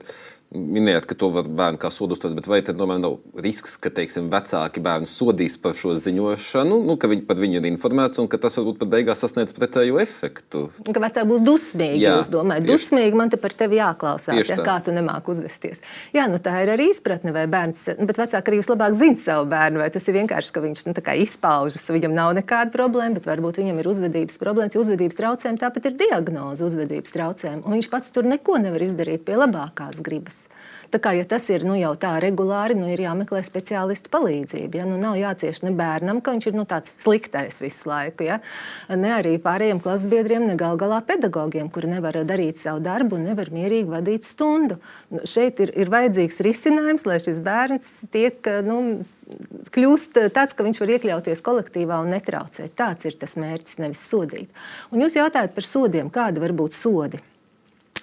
minējāt, 0.53 1.07
ka 1.09 1.17
to 1.17 1.29
var 1.33 1.47
bērnu 1.49 1.79
kā 1.81 1.89
sodu 1.93 2.15
uztvert, 2.15 2.35
bet 2.37 2.47
vai 2.49 2.61
tad 2.65 2.77
tomēr 2.79 3.01
nav 3.01 3.17
risks, 3.43 3.75
ka 3.81 3.91
teiksim, 3.93 4.29
vecāki 4.33 4.83
bērnu 4.83 5.09
sodīs 5.09 5.57
par 5.61 5.75
šo 5.77 5.95
ziņošanu, 5.99 6.79
nu, 6.87 6.97
ka 6.99 7.09
viņi 7.11 7.25
par 7.27 7.39
viņu 7.41 7.59
ir 7.59 7.67
informēts 7.71 8.21
un 8.21 8.29
ka 8.31 8.39
tas 8.41 8.57
varbūt 8.59 8.79
pat 8.81 8.91
beigās 8.93 9.23
sasniedz 9.23 9.55
pretējo 9.55 9.99
efektu? 10.03 10.65
Ka 10.85 11.03
vecāki 11.03 11.29
būs 11.29 11.43
dusmīgi. 11.45 12.03
Jā, 12.03 12.17
jūs 12.19 12.31
domājat, 12.33 12.67
tieši, 12.67 12.73
dusmīgi 12.85 13.19
man 13.19 13.33
te 13.33 13.39
par 13.41 13.55
tevi 13.57 13.79
jāklausās, 13.79 14.41
ja, 14.49 14.59
kā 14.65 14.77
tu 14.85 14.95
nemāki 14.95 15.33
uzvesties. 15.33 15.81
Jā, 16.15 16.27
nu 16.31 16.39
tā 16.43 16.55
ir 16.63 16.73
arī 16.75 16.89
izpratne, 16.93 17.33
vai 17.35 17.45
bērns, 17.51 17.85
bet 17.99 18.21
vecāki 18.21 18.53
arī 18.53 18.61
vislabāk 18.61 18.97
zina 18.99 19.19
savu 19.21 19.49
bērnu, 19.51 19.81
vai 19.83 19.89
tas 19.93 20.07
ir 20.07 20.17
vienkārši, 20.19 20.53
ka 20.53 20.63
viņš 20.63 20.85
nu, 20.89 20.97
izpaužas, 21.23 21.89
viņam 21.93 22.15
nav 22.15 22.33
nekāda 22.37 22.73
problēma, 22.73 23.17
bet 23.17 23.29
varbūt 23.29 23.61
viņam 23.61 23.81
ir 23.81 23.91
uzvedības 23.91 24.39
problēmas, 24.41 24.75
jo 24.75 24.83
uzvedības 24.85 25.19
traucējumi 25.19 25.61
tāpat 25.61 25.89
ir 25.89 25.99
diagnoze 25.99 26.65
uzvedības 26.67 27.15
traucējumi, 27.15 27.65
un 27.65 27.77
viņš 27.77 27.91
pats 27.93 28.13
tur 28.13 28.27
neko 28.27 28.59
nevar 28.63 28.85
izdarīt 28.85 29.25
pie 29.27 29.37
labākās 29.39 30.01
gribas. 30.03 30.42
Tā 30.93 30.99
kā 31.01 31.15
ja 31.17 31.23
tas 31.25 31.47
ir 31.49 31.63
nu, 31.65 31.73
jau 31.73 31.95
tā 31.97 32.11
regulāri, 32.21 32.75
nu, 32.77 32.85
ir 32.93 33.01
jāmeklē 33.01 33.39
speciālistu 33.41 34.11
palīdzība. 34.13 34.77
Ja? 34.77 34.83
Nu, 34.85 34.99
nav 35.01 35.15
jācieš 35.17 35.63
ne 35.65 35.71
bērnam, 35.73 36.19
ka 36.21 36.35
viņš 36.35 36.47
ir 36.51 36.57
nu, 36.59 36.67
tāds 36.69 36.91
sliktais 37.01 37.57
visu 37.63 37.89
laiku, 37.89 38.27
ja? 38.27 38.37
ne 38.93 39.09
arī 39.15 39.39
pārējiem 39.41 39.81
klases 39.81 40.05
biedriem, 40.11 40.45
ne 40.45 40.57
gal 40.59 40.77
galā 40.77 41.01
pedagogiem, 41.07 41.71
kuri 41.73 41.95
nevar 41.95 42.19
darīt 42.29 42.61
savu 42.61 42.83
darbu 42.85 43.17
un 43.17 43.25
nevar 43.31 43.49
mierīgi 43.55 43.89
vadīt 43.89 44.29
stundu. 44.29 44.77
Nu, 45.09 45.23
šeit 45.25 45.63
ir, 45.65 45.73
ir 45.81 45.89
vajadzīgs 45.89 46.39
risinājums, 46.45 47.07
lai 47.09 47.17
šis 47.25 47.41
bērns 47.41 47.89
tiek. 48.13 48.53
Nu, 48.69 48.79
kļūst 49.73 50.21
tāds, 50.35 50.53
ka 50.53 50.69
viņš 50.69 50.83
var 50.83 50.95
iekļauties 50.99 51.41
kolektīvā 51.41 52.03
un 52.05 52.13
netraucēt. 52.13 52.77
Tāds 52.77 53.09
ir 53.09 53.17
tas 53.17 53.33
mērķis, 53.39 53.81
nevis 53.81 54.05
sodīt. 54.13 54.65
Un 54.93 55.01
jūs 55.01 55.17
jautājat 55.17 55.57
par 55.57 55.65
sodiem, 55.65 56.13
kādi 56.13 56.43
var 56.43 56.53
būt 56.53 56.77
sodi? 56.77 57.25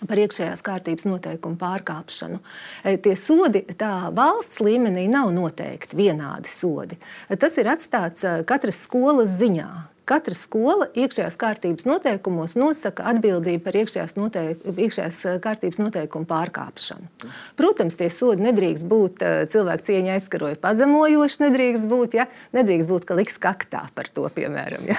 Par 0.09 0.21
iekšējās 0.21 0.65
kārtības 0.65 1.07
noteikumu 1.09 1.59
pārkāpšanu. 1.61 2.41
E, 2.85 2.97
tie 3.03 3.15
sodi 3.19 3.65
tā 3.79 4.11
valsts 4.17 4.63
līmenī 4.65 5.07
nav 5.13 5.33
noteikti 5.37 5.99
vienādi 5.99 6.51
sodi. 6.51 6.99
E, 7.29 7.39
tas 7.41 7.57
ir 7.61 7.71
atstāts 7.73 8.25
e, 8.25 8.41
katras 8.49 8.83
skolas 8.87 9.37
ziņā. 9.41 9.71
Katra 10.11 10.35
skola 10.35 10.89
iekšējās 10.99 11.37
kārtības 11.39 11.87
noteikumos 11.87 12.57
nosaka 12.59 13.05
atbildību 13.13 13.63
par 13.63 13.77
iekšējās, 13.79 14.17
noteik 14.19 14.65
iekšējās 14.67 15.21
kārtības 15.45 15.79
noteikumu 15.79 16.27
pārkāpšanu. 16.27 17.29
Protams, 17.61 17.95
tie 18.01 18.09
sodi 18.11 18.43
nedrīkst 18.49 18.89
būt 18.91 19.23
cilvēku 19.55 19.87
cieņa 19.87 20.17
aizskaroja 20.17 20.59
pazemojoši, 20.65 21.45
nedrīkst 21.45 21.87
būt, 21.93 22.19
ja? 22.19 22.27
nedrīkst 22.59 22.91
būt, 22.91 23.07
ka 23.07 23.21
liks 23.21 23.39
kaktā 23.39 23.85
par 23.95 24.11
to, 24.11 24.27
piemēram. 24.35 24.91
Ja? 24.91 24.99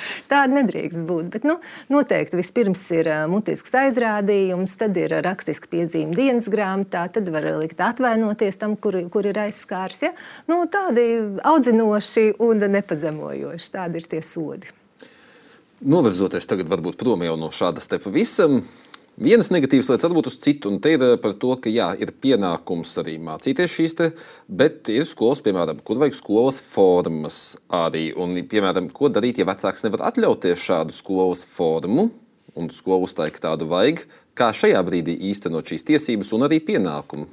Tāda 0.30 0.60
nedrīkst 0.60 1.02
būt. 1.08 1.28
Bet, 1.34 1.46
nu, 1.48 1.58
noteikti 1.92 2.40
vispirms 2.40 2.84
ir 2.96 3.10
mutisks 3.32 3.74
aizrādījums, 3.76 4.76
tad 4.80 4.96
ir 5.00 5.14
rakstiska 5.26 5.70
piezīme 5.72 6.16
dienas 6.16 6.48
grāmatā, 6.52 7.06
tad 7.12 7.30
var 7.34 7.48
likt 7.60 7.82
atvainoties 7.82 8.58
tam, 8.60 8.76
kur, 8.80 8.98
kur 9.12 9.28
ir 9.28 9.38
aizskārs. 9.46 10.02
Ja? 10.08 10.14
Nu, 10.50 10.62
tādi 10.70 11.06
audzinoši 11.46 12.32
un 12.42 12.66
nepazemojoši. 12.76 13.72
Tādi 13.76 14.02
ir 14.02 14.10
tie 14.10 14.24
sodi. 14.24 14.72
Novirzoties 15.86 16.48
tagad 16.48 16.70
varbūt 16.72 16.96
prom 16.96 17.20
no 17.36 17.50
šāda 17.52 17.82
stepa 17.84 18.08
visam, 18.12 18.62
Vienas 19.16 19.48
negatīvas 19.48 19.88
lietas 19.88 20.04
atbūt 20.10 20.26
uz 20.28 20.34
citu, 20.44 20.68
un 20.68 20.80
te 20.84 20.90
ir 20.92 21.02
par 21.22 21.32
to, 21.40 21.54
ka 21.56 21.70
jā, 21.72 21.86
ir 21.96 22.10
pienākums 22.20 22.90
arī 23.00 23.14
mācīties 23.24 23.72
šīs, 23.72 23.94
te, 23.96 24.10
bet 24.44 24.90
ir 24.92 25.06
skolas, 25.08 25.40
piemēram, 25.44 25.80
kur 25.86 26.02
vajag 26.02 26.18
skolas 26.18 26.58
formas 26.60 27.38
arī. 27.72 28.10
Un, 28.12 28.36
piemēram, 28.50 28.90
ko 28.92 29.08
darīt, 29.08 29.40
ja 29.40 29.48
vecāks 29.48 29.86
nevar 29.86 30.04
atļauties 30.10 30.60
šādu 30.60 30.92
skolas 30.92 31.46
formu, 31.48 32.10
un 32.60 32.68
skolu 32.72 33.08
uztaik 33.08 33.40
tādu 33.40 33.70
vajag, 33.72 34.04
kā 34.36 34.50
šajā 34.52 34.84
brīdī 34.84 35.16
īstenot 35.30 35.72
šīs 35.72 35.88
tiesības 35.88 36.36
un 36.36 36.44
arī 36.50 36.60
pienākumu. 36.68 37.30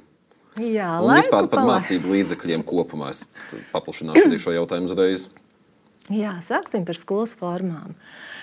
Jā, 0.64 0.88
un 1.02 1.18
vispār 1.18 1.50
par 1.52 1.66
mācību 1.68 2.14
līdzekļiem 2.14 2.64
kopumā 2.64 3.10
es 3.12 3.26
paplašināšu 3.74 4.40
šo 4.40 4.56
jautājumu 4.56 4.88
uzreiz. 4.88 5.28
Jā, 6.12 6.34
sāksim 6.44 6.82
par 6.84 6.98
skolas 7.00 7.32
formām. 7.32 7.94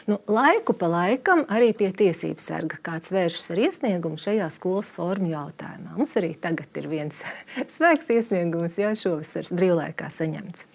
Nu, 0.09 0.17
laiku 0.25 0.73
pa 0.73 0.87
laikam 0.89 1.43
arī 1.45 1.75
pie 1.77 1.91
tiesības 1.93 2.47
sarga 2.49 2.79
kāds 2.81 3.11
vēršas 3.13 3.51
ar 3.53 3.61
iesniegumu 3.67 4.17
šajā 4.17 4.47
skolas 4.55 4.89
formu 4.95 5.29
jautājumā. 5.29 5.93
Mums 5.93 6.15
arī 6.17 6.31
tagad 6.41 6.81
ir 6.81 6.89
viens 6.89 7.19
sveiks 7.75 8.09
iesniegums, 8.09 8.79
jau 8.81 8.95
šovasar 8.97 9.51
brīvlaikā 9.53 10.09
saņemts. 10.09 10.65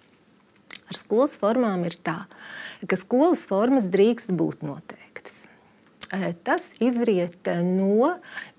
Ar 0.87 1.01
skolas 1.01 1.35
formām 1.41 1.83
ir 1.89 1.99
tā, 2.07 2.21
ka 2.87 2.99
skolas 3.01 3.43
formas 3.51 3.91
drīkst 3.91 4.31
būt 4.39 4.63
noteiktas. 4.63 4.96
E, 6.15 6.33
tas 6.47 6.63
izriet 6.79 7.49
no 7.67 8.13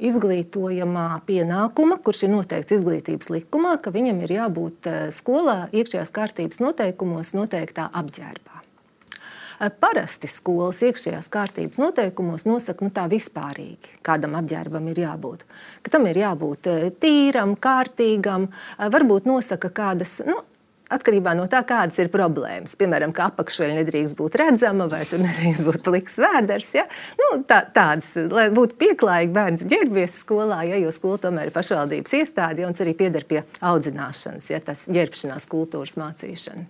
izglītojamā 0.03 1.07
pienākuma, 1.29 1.95
kurš 2.03 2.25
ir 2.27 2.33
noteikts 2.33 2.75
izglītības 2.75 3.31
likumā, 3.31 3.77
ka 3.79 3.93
viņam 3.95 4.19
ir 4.25 4.35
jābūt 4.41 4.91
e, 4.91 4.95
skolā 5.15 5.59
iekšējās 5.71 6.11
kārtības 6.11 6.63
noteikumos 6.63 7.31
noteiktā 7.37 7.87
apģērbā. 8.01 8.57
Parasti 9.57 10.29
skolas 10.29 10.83
iekšējās 10.85 11.31
kārtības 11.33 11.79
noteikumos 11.81 12.43
nosaka 12.45 12.85
nu, 12.85 12.91
tā 12.93 13.07
vispārīgi, 13.09 13.95
kādam 14.05 14.35
apģērbam 14.37 14.91
ir 14.91 15.01
jābūt. 15.01 15.47
Ka 15.81 15.93
tam 15.95 16.05
ir 16.11 16.19
jābūt 16.21 16.69
eh, 16.69 16.83
tīram, 17.01 17.55
kārtīgam, 17.57 18.51
eh, 18.51 18.91
varbūt 18.93 19.25
nosaka 19.25 19.71
kādas. 19.73 20.19
Nu, 20.27 20.43
Atkarībā 20.93 21.33
no 21.35 21.49
tā, 21.51 21.59
kādas 21.67 21.97
ir 21.99 22.11
problēmas. 22.13 22.77
Piemēram, 22.79 23.11
ka 23.15 23.27
apakšveļa 23.31 23.81
nedrīkst 23.81 24.15
būt 24.19 24.37
redzama, 24.39 24.87
vai 24.91 25.01
tur 25.09 25.19
nedrīkst 25.23 25.67
būt 25.67 25.81
pliks 25.83 26.15
vēders. 26.23 26.69
Ja? 26.77 26.85
Nu, 27.19 27.41
tā, 27.47 27.59
tādas, 27.75 28.13
lai 28.31 28.47
būtu 28.55 28.79
pieklājīgi 28.79 29.35
bērns 29.35 29.67
ģērbies 29.67 30.21
skolā, 30.23 30.61
ja, 30.69 30.79
jo 30.79 30.93
skola 30.95 31.19
tomēr 31.27 31.51
ir 31.51 31.55
pašvaldības 31.57 32.17
iestāde 32.21 32.67
un 32.67 32.77
arī 32.87 32.95
pieder 32.97 33.27
pie 33.27 33.43
audzināšanas, 33.59 34.49
ja 34.53 34.63
tas 34.63 34.87
ģērbšanās 34.87 35.49
kultūras 35.51 35.99
mācīšana. 35.99 36.67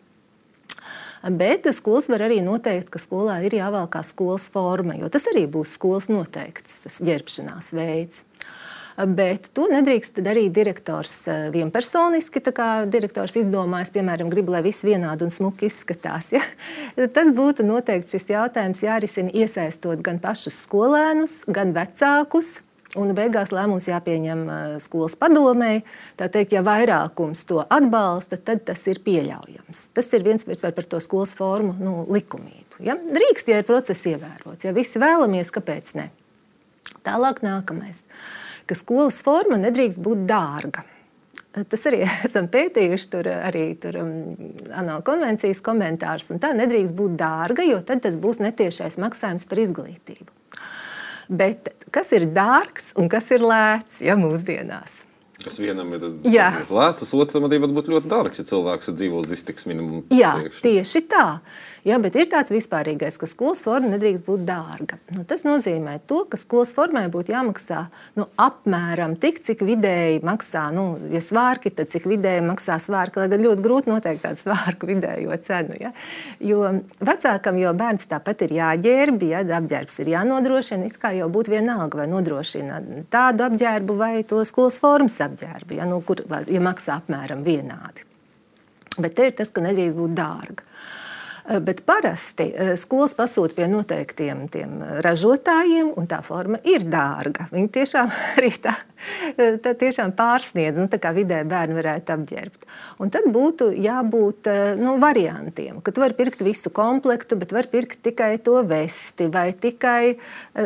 Bet 1.37 1.65
skolas 1.73 2.07
var 2.11 2.23
arī 2.27 2.39
noteikt, 2.45 2.91
ka 2.93 3.01
skolā 3.01 3.39
ir 3.45 3.57
jāvelk 3.57 3.97
skolas 4.05 4.45
forma, 4.53 4.95
jo 4.99 5.09
tas 5.11 5.25
arī 5.31 5.47
būs 5.49 5.73
skolas 5.77 6.07
noteikts, 6.11 6.81
tas 6.85 6.99
ģērbšanās 7.03 7.73
veids. 7.75 8.23
Bet 8.97 9.51
to 9.53 9.67
nedrīkst 9.69 10.17
darīt 10.25 10.55
direktors 10.55 11.11
eh, 11.29 11.47
vienpersoniski. 11.53 12.41
Tā 12.41 12.53
kā 12.55 12.67
direktors 12.89 13.35
izdomājas, 13.37 13.91
piemēram, 13.93 14.31
grib, 14.33 14.49
lai 14.49 14.63
viss 14.65 14.85
vienādi 14.87 15.27
un 15.27 15.33
smuki 15.33 15.69
izskatās. 15.69 16.31
Ja? 16.33 16.41
Tas 17.15 17.29
būtu 17.35 17.65
noteikti 17.67 18.15
šis 18.17 18.31
jautājums 18.33 18.81
jārisina 18.81 19.29
iesaistot 19.37 20.01
gan 20.05 20.17
pašus 20.23 20.57
skolēnus, 20.65 21.43
gan 21.45 21.75
vecākus. 21.77 22.57
Un 22.97 23.11
beigās 23.13 23.51
lēmums 23.53 23.85
jāpieņem 23.91 24.39
skolas 24.81 25.13
padomēji. 25.19 25.83
Tā 26.17 26.29
teikt, 26.33 26.55
ja 26.55 26.63
vairākums 26.65 27.43
to 27.45 27.59
atbalsta, 27.61 28.39
tad 28.41 28.63
tas 28.65 28.81
ir 28.89 29.03
pieļaujams. 29.05 29.83
Tas 29.93 30.09
ir 30.17 30.25
viens 30.25 30.47
par, 30.47 30.71
par 30.73 30.87
to 30.89 31.01
skolas 31.03 31.35
formu 31.37 31.75
nu, 31.77 31.99
likumību. 32.09 32.79
Ja? 32.87 32.97
Drīkst, 32.97 33.51
ja 33.51 33.61
ir 33.61 33.67
process 33.67 34.07
ievērots. 34.09 34.65
Ja 34.65 34.73
visi 34.73 35.03
vēlamies, 35.03 35.53
kāpēc 35.53 35.93
ne? 35.99 36.09
Tālāk 37.05 37.43
nākamais. 37.45 38.01
Ka 38.67 38.75
skolas 38.75 39.21
forma 39.23 39.59
nedrīkst 39.61 40.01
būt 40.03 40.25
dārga. 40.29 40.83
Tas 41.57 41.85
arī 41.89 42.03
esam 42.27 42.49
pētījuši, 42.53 43.09
tur 43.13 43.29
arī 43.33 43.65
tur, 43.81 43.97
um, 44.03 44.11
ANO 44.77 44.99
konvencijas 45.07 45.63
komentārus. 45.65 46.29
Tā 46.43 46.53
nedrīkst 46.57 46.95
būt 46.97 47.17
dārga, 47.19 47.65
jo 47.67 47.81
tad 47.85 48.03
tas 48.05 48.19
būs 48.19 48.41
netiešais 48.43 48.99
maksājums 49.01 49.47
par 49.49 49.63
izglītību. 49.63 50.31
Bet 51.27 51.73
kas 51.91 52.13
ir 52.15 52.29
dārgs 52.31 52.93
un 52.99 53.09
kas 53.11 53.27
ir 53.35 53.43
lēts 53.43 53.99
ja, 54.05 54.15
mūsdienās? 54.19 55.01
Kas 55.43 55.59
vienam 55.61 55.91
ir 55.93 56.01
lēts, 56.01 57.01
tas 57.03 57.11
otram 57.13 57.45
arī 57.47 57.59
var 57.61 57.73
būt 57.75 57.91
ļoti 57.93 58.09
dārgs, 58.09 58.39
ja 58.41 58.47
cilvēks 58.47 58.89
dzīvo 58.97 59.21
uz 59.21 59.33
iztiks 59.35 59.67
minimumu. 59.69 60.01
Jā, 60.11 60.33
tieši 60.63 61.03
tā. 61.11 61.25
Ja, 61.87 61.95
bet 62.03 62.17
ir 62.19 62.25
tāds 62.27 62.51
vispārīgais, 62.51 63.15
ka 63.15 63.27
skolas 63.29 63.61
forma 63.63 63.87
nedrīkst 63.93 64.25
būt 64.27 64.41
dārga. 64.43 64.97
Nu, 65.15 65.21
tas 65.27 65.45
nozīmē, 65.47 65.93
to, 66.09 66.25
ka 66.27 66.35
skolas 66.39 66.73
formai 66.75 67.05
būtu 67.13 67.31
jāmaksā 67.31 67.85
nu, 68.19 68.25
apmēram 68.43 69.13
tik, 69.21 69.39
cik 69.45 69.63
vidēji 69.63 70.19
maksā. 70.27 70.65
Nu, 70.75 70.97
ja 71.13 71.21
svārki, 71.23 71.71
tad 71.77 71.93
cik 71.93 72.09
vidēji 72.11 72.43
maksā 72.43 72.75
svārki. 72.83 73.21
Lai 73.21 73.29
gan 73.31 73.45
ļoti 73.45 73.63
grūti 73.63 73.91
noteikt 73.93 74.25
tādu 74.25 74.41
svārku 74.41 74.87
vidējo 74.91 75.37
cenu. 75.47 75.77
Ja? 75.79 75.93
Jo 76.43 76.73
vecākam 76.99 77.61
jau 77.61 77.71
bērns 77.79 78.09
tāpat 78.11 78.43
ir 78.49 78.57
jāģērb, 78.57 79.23
ja 79.31 79.45
apģērbs 79.61 80.03
ir 80.03 80.11
jānodrošina. 80.17 80.91
It 80.91 80.99
kā 80.99 81.13
jau 81.15 81.31
būtu 81.31 81.55
vienalga, 81.55 82.01
vai 82.01 82.09
nodrošina 82.11 82.81
tādu 83.13 83.47
apģērbu 83.47 83.95
vai 84.03 84.11
to 84.27 84.43
skolas 84.49 84.81
formas 84.83 85.15
apģērbu, 85.23 85.79
ja, 85.79 85.87
nu, 85.87 86.03
kur 86.03 86.25
ja 86.27 86.67
maksā 86.67 86.99
apmēram 86.99 87.47
vienādi. 87.47 88.03
Bet 88.99 89.15
te 89.15 89.31
ir 89.31 89.35
tas, 89.39 89.55
ka 89.55 89.63
nedrīkst 89.63 89.95
būt 89.95 90.15
dārga. 90.17 90.67
Bet 91.47 91.85
parasti 91.87 92.49
skolas 92.75 93.13
pasūta 93.15 93.55
pie 93.55 93.69
noteiktiem 93.71 94.41
ražotājiem, 95.05 95.93
un 95.95 96.07
tā 96.09 96.19
forma 96.25 96.59
ir 96.67 96.83
dārga. 96.83 97.45
Viņi 97.53 97.69
tiešām 97.77 98.09
arī 98.35 98.49
tā, 98.59 98.73
tā 99.63 99.71
tiešām 99.79 100.11
pārsniedz, 100.17 100.75
nu, 100.75 100.89
tā 100.91 100.99
kā 100.99 101.13
vidē 101.15 101.45
bērni 101.47 101.77
varētu 101.77 102.15
apģērbt. 102.17 102.67
Un 102.99 103.13
tad 103.15 103.29
būtu 103.31 103.69
jābūt 103.79 104.49
nu, 104.81 104.97
variantiem, 104.99 105.79
ka 105.79 105.93
tu 105.95 106.03
vari 106.03 106.17
pirkt 106.17 106.43
visu 106.43 106.67
komplektu, 106.75 107.39
bet 107.39 107.55
var 107.55 107.71
pirkt 107.71 108.03
tikai 108.03 108.33
to 108.43 108.59
vesti 108.67 109.29
vai 109.31 109.53
tikai 109.55 110.17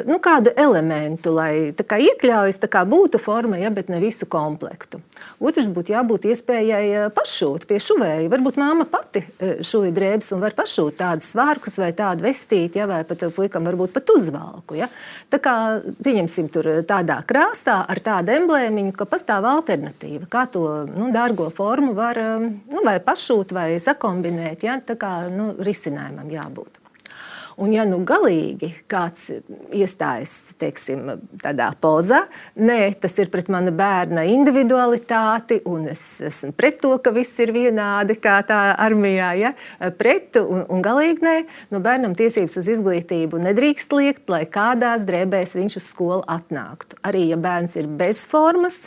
nu, 0.10 0.18
kādu 0.18 0.56
elementu, 0.58 1.36
lai 1.38 1.76
iekļaujas, 1.78 2.58
kā 2.74 2.82
būtu 2.90 3.22
forma, 3.22 3.62
ja, 3.62 3.70
bet 3.70 3.94
ne 3.94 4.02
visu 4.02 4.26
komplektu. 4.26 5.04
Otrs 5.38 5.70
būtu 5.70 5.94
jābūt 5.94 6.26
iespējai 6.34 7.06
pašūt 7.14 7.70
pie 7.70 7.78
šuvēja. 7.84 8.34
Varbūt 8.34 8.58
māma 8.58 8.90
pati 8.90 9.28
šūja 9.38 9.94
drēbes 9.94 10.34
un 10.34 10.42
var 10.42 10.58
pašūt 10.58 10.71
tādus 10.98 11.32
svārkus 11.34 11.80
vai 11.82 11.92
tādu 11.98 12.26
vestīti, 12.26 12.82
ja, 12.82 12.88
vai 12.90 13.02
pat 13.08 13.28
puikam 13.36 13.68
varbūt 13.70 13.96
pat 13.96 14.14
uzvalku. 14.16 14.78
Ja. 14.80 14.90
Tā 15.32 15.42
kā 15.44 15.56
pieņemsim 16.04 16.50
tur 16.54 16.70
tādā 16.88 17.22
krāsā 17.28 17.82
ar 17.88 18.04
tādu 18.04 18.36
emblēmiņu, 18.36 18.96
ka 18.98 19.08
pastāv 19.10 19.48
alternatīva, 19.52 20.28
kā 20.32 20.46
to 20.52 20.66
nu, 20.90 21.12
dārgo 21.14 21.52
formu 21.54 21.96
var 21.98 22.20
nu, 22.42 22.84
vai 22.86 22.98
pašūt 23.04 23.56
vai 23.56 23.70
sakombinēt. 23.82 24.68
Ja. 24.68 24.80
Tā 24.82 24.98
kā 25.00 25.16
nu, 25.32 25.52
risinājumam 25.62 26.32
jābūt. 26.32 26.81
Un, 27.60 27.74
ja 27.76 27.84
nu 27.88 28.00
galīgi 28.08 28.72
kāds 28.92 29.28
iestājas 29.76 30.34
teiksim, 30.62 31.18
tādā 31.42 31.72
pozā, 31.82 32.24
nē, 32.56 32.94
tas 33.02 33.18
ir 33.20 33.32
pret 33.34 33.50
mana 33.52 33.74
bērna 33.76 34.24
individualitāti, 34.32 35.62
un 35.70 35.90
es 35.92 36.04
esmu 36.32 36.54
pret 36.58 36.80
to, 36.84 36.94
ka 37.04 37.14
viss 37.16 37.40
ir 37.44 37.54
vienādi, 37.56 38.18
kā 38.22 38.40
tā 38.48 38.62
armijā, 38.80 39.34
ja? 39.40 39.54
pret 40.00 40.40
un, 40.42 40.64
un 40.72 40.86
galīgi 40.86 41.26
nē, 41.26 41.36
nu, 41.74 41.84
bērnam 41.84 42.16
tiesības 42.18 42.62
uz 42.62 42.72
izglītību 42.78 43.42
nedrīkst 43.50 43.94
liekt, 43.98 44.26
lai 44.32 44.46
kādās 44.50 45.06
drēbēs 45.08 45.58
viņš 45.60 45.82
uz 45.82 45.92
skolu 45.92 46.24
atnāktu. 46.30 47.00
Arī 47.08 47.28
ja 47.32 47.40
bērns 47.42 47.78
ir 47.80 47.90
bez 48.00 48.24
formas, 48.30 48.86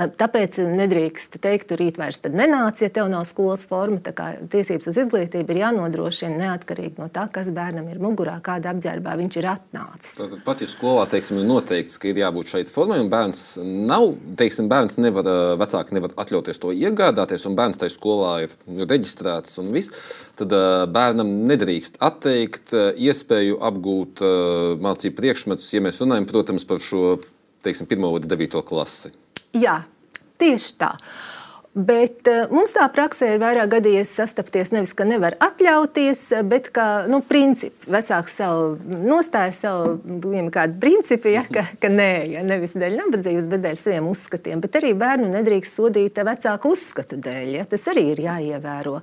Tāpēc 0.00 0.56
nedrīkst 0.64 1.34
teikt, 1.44 1.66
ka 1.68 1.76
rīt 1.76 1.98
vairs 2.00 2.22
nenāc, 2.24 2.80
ja 2.80 2.88
tev 2.92 3.10
nav 3.12 3.26
skolas 3.28 3.66
forma. 3.68 4.00
Tiesības 4.00 4.88
uz 4.88 4.98
izglītību 5.02 5.52
ir 5.52 5.60
jānodrošina 5.60 6.38
neatkarīgi 6.40 7.02
no 7.02 7.10
tā, 7.12 7.26
kas 7.32 7.50
bērnam 7.52 7.90
ir 7.92 8.00
mugurā, 8.00 8.38
kāda 8.44 8.72
apģērbā 8.72 9.18
viņš 9.20 9.38
ir 9.42 9.48
atnācis. 9.50 10.14
Tātad 10.16 10.40
pat 10.46 10.64
ja 10.64 10.70
skolā 10.70 11.04
teiksim, 11.10 11.42
ir 11.42 11.48
noteikts, 11.50 12.00
ka 12.00 12.08
ir 12.08 12.22
jābūt 12.22 12.54
šeit 12.54 12.72
formai, 12.72 12.96
un 13.04 13.12
bērns 13.12 13.44
nav, 13.60 14.08
teiksim, 14.40 14.70
bērns 14.72 14.96
nevar, 15.04 15.28
vecāki 15.60 15.98
nevar 15.98 16.16
atļauties 16.24 16.62
to 16.64 16.72
iegādāties, 16.72 17.44
un 17.50 17.60
bērns 17.60 17.82
tajā 17.82 17.92
skolā 17.98 18.34
ir 18.46 18.56
reģistrēts 18.80 19.60
un 19.60 19.68
viss, 19.76 19.92
tad 20.40 20.54
bērnam 20.96 21.34
nedrīkst 21.50 22.00
atteikt 22.00 22.72
iespēju 22.72 23.60
apgūt 23.68 24.24
mācību 24.80 25.20
priekšmetus, 25.20 25.74
ja 25.76 25.84
mēs 25.84 26.00
runājam, 26.00 26.30
protams, 26.30 26.64
par 26.64 26.80
šo 26.80 27.18
teiksim, 27.60 27.90
1 27.90 28.14
līdz 28.16 28.32
9 28.32 28.64
klasi. 28.64 29.12
Jā, 29.56 29.82
tieši 30.38 30.74
tā. 30.80 30.94
Bet 31.70 32.26
uh, 32.26 32.48
mums 32.50 32.72
tā 32.74 32.82
praksē 32.90 33.28
ir 33.36 33.42
vairāk 33.42 33.68
gadījies 33.76 34.10
sastapties 34.18 34.72
nevis, 34.74 34.90
ka 34.98 35.04
nevar 35.06 35.36
atļauties, 35.38 36.24
bet 36.50 36.66
kā 36.74 37.06
nu, 37.06 37.20
principi. 37.22 37.86
Vecāks 37.94 38.34
savu 38.40 38.96
nostāju, 39.06 39.54
savu 39.54 40.48
kādu 40.50 40.80
principu, 40.82 41.30
ja, 41.30 41.44
ka, 41.46 41.62
ka 41.78 41.92
nē, 41.92 42.10
ja, 42.32 42.42
nevis 42.46 42.74
dēļ 42.74 42.98
nabadzības, 43.04 43.46
bet 43.54 43.64
dēļ 43.68 43.78
saviem 43.78 44.10
uzskatiem. 44.10 44.64
Bet 44.66 44.80
arī 44.82 44.92
bērnu 44.98 45.30
nedrīkst 45.30 45.78
sodīt 45.78 46.18
vecāku 46.26 46.74
uzskatu 46.74 47.20
dēļ. 47.22 47.54
Ja, 47.60 47.66
tas 47.70 47.86
arī 47.94 48.08
ir 48.16 48.26
jāievēro. 48.26 48.98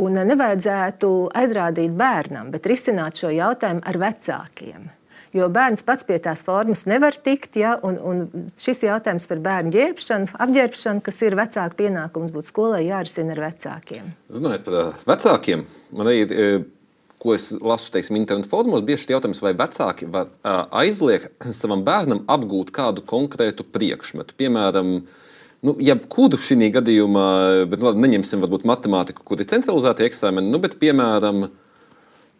Un 0.00 0.16
nevajadzētu 0.32 1.14
aizrādīt 1.36 1.92
bērnam, 1.92 2.48
bet 2.54 2.72
risināt 2.72 3.20
šo 3.20 3.36
jautājumu 3.36 3.84
ar 3.84 4.00
vecākiem. 4.08 4.94
Jo 5.36 5.48
bērns 5.52 5.84
pats 5.84 6.06
pie 6.08 6.16
tās 6.24 6.40
formas 6.44 6.86
nevar 6.88 7.16
tikt. 7.24 7.58
Ja, 7.60 7.74
un, 7.84 7.98
un 8.00 8.48
šis 8.60 8.80
jautājums 8.86 9.28
par 9.28 9.42
bērnu 9.44 9.72
ģērbšanu, 9.74 10.32
apģērbšanu, 10.46 11.04
kas 11.04 11.20
ir 11.26 11.36
vecāka 11.38 11.76
pienākums, 11.82 12.32
būtu 12.32 12.52
skolai 12.52 12.86
jārisina 12.86 13.36
ar 13.36 13.44
vecākiem. 13.50 14.08
Runājot 14.32 14.66
par 14.68 14.98
vecākiem, 15.14 15.68
man 15.96 16.12
ir. 16.14 16.34
Ko 17.18 17.32
es 17.34 17.48
lasu, 17.50 17.88
teiksim, 17.90 18.14
internetu 18.14 18.46
formos, 18.46 18.84
bieži 18.86 19.08
ir 19.08 19.16
jautājums, 19.16 19.40
vai 19.42 19.50
vecāki 19.58 20.06
var 20.06 20.28
aizliegt 20.78 21.32
savam 21.58 21.80
bērnam 21.82 22.20
apgūt 22.30 22.70
kādu 22.70 23.02
konkrētu 23.02 23.66
priekšmetu. 23.74 24.36
Piemēram, 24.38 24.92
nu, 25.66 25.74
jebkuru 25.82 26.38
šī 26.38 26.68
gadījumā, 26.76 27.24
bet 27.72 27.82
nu, 27.82 27.90
neņemsim 28.04 28.46
varbūt 28.46 28.68
matemātiku, 28.70 29.26
kur 29.26 29.42
ir 29.42 29.50
centralizēti 29.50 30.06
eksāmeni, 30.06 30.52
nu, 30.54 30.62
bet, 30.62 30.78
piemēram, 30.78 31.48
uh, 31.48 31.67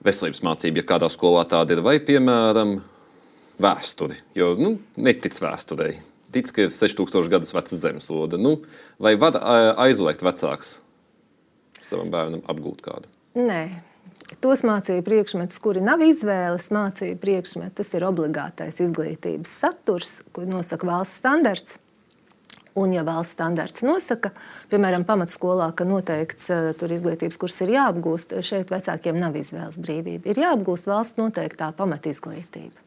veselības 0.07 0.43
mācība, 0.47 0.83
ja 0.83 0.88
kādā 0.88 1.09
skolā 1.12 1.45
tāda 1.49 1.76
ir, 1.76 1.83
vai, 1.85 1.97
piemēram, 2.02 2.78
vēsturi. 3.62 4.21
Jo 4.38 4.52
nu, 4.59 4.76
netic 5.00 5.37
vēsturei. 5.43 5.99
Tic, 6.35 6.50
ka 6.52 6.67
ir 6.67 6.73
6000 6.75 7.33
gadus 7.33 7.55
veca 7.57 7.78
zemeslode. 7.81 8.38
Nu, 8.40 8.59
vai 9.00 9.14
var 9.21 9.38
aizliegt 9.81 10.23
vecāks 10.26 10.78
savam 11.88 12.11
bērnam 12.12 12.45
apgūt 12.50 12.83
kādu? 12.85 13.09
Nē. 13.38 13.62
Tos 14.44 14.61
mācību 14.66 15.07
priekšmetus, 15.07 15.57
kuri 15.64 15.81
nav 15.81 16.03
izvēles 16.05 16.66
mācību 16.75 17.16
priekšmeti, 17.23 17.79
tas 17.81 17.92
ir 17.96 18.05
obligātais 18.05 18.83
izglītības 18.85 19.55
saturs, 19.62 20.18
ko 20.37 20.44
nosaka 20.44 20.85
valsts 20.85 21.23
standarts. 21.23 21.79
Un, 22.79 22.93
ja 22.95 23.03
valsts 23.07 23.35
standarts 23.35 23.83
nosaka, 23.87 24.31
piemēram, 24.71 25.07
pamatskolā, 25.09 25.71
ka 25.75 25.87
noteikts 25.88 26.51
uh, 26.55 26.91
izglītības 26.99 27.41
kurs 27.41 27.57
ir 27.64 27.75
jāapgūst, 27.75 28.37
šeit 28.47 28.71
vecākiem 28.75 29.19
nav 29.19 29.38
izvēles 29.38 29.81
brīvība. 29.83 30.31
Ir 30.31 30.45
jāapgūst 30.45 30.91
valsts 30.91 31.19
noteiktā 31.19 31.73
pamatizglītība. 31.79 32.87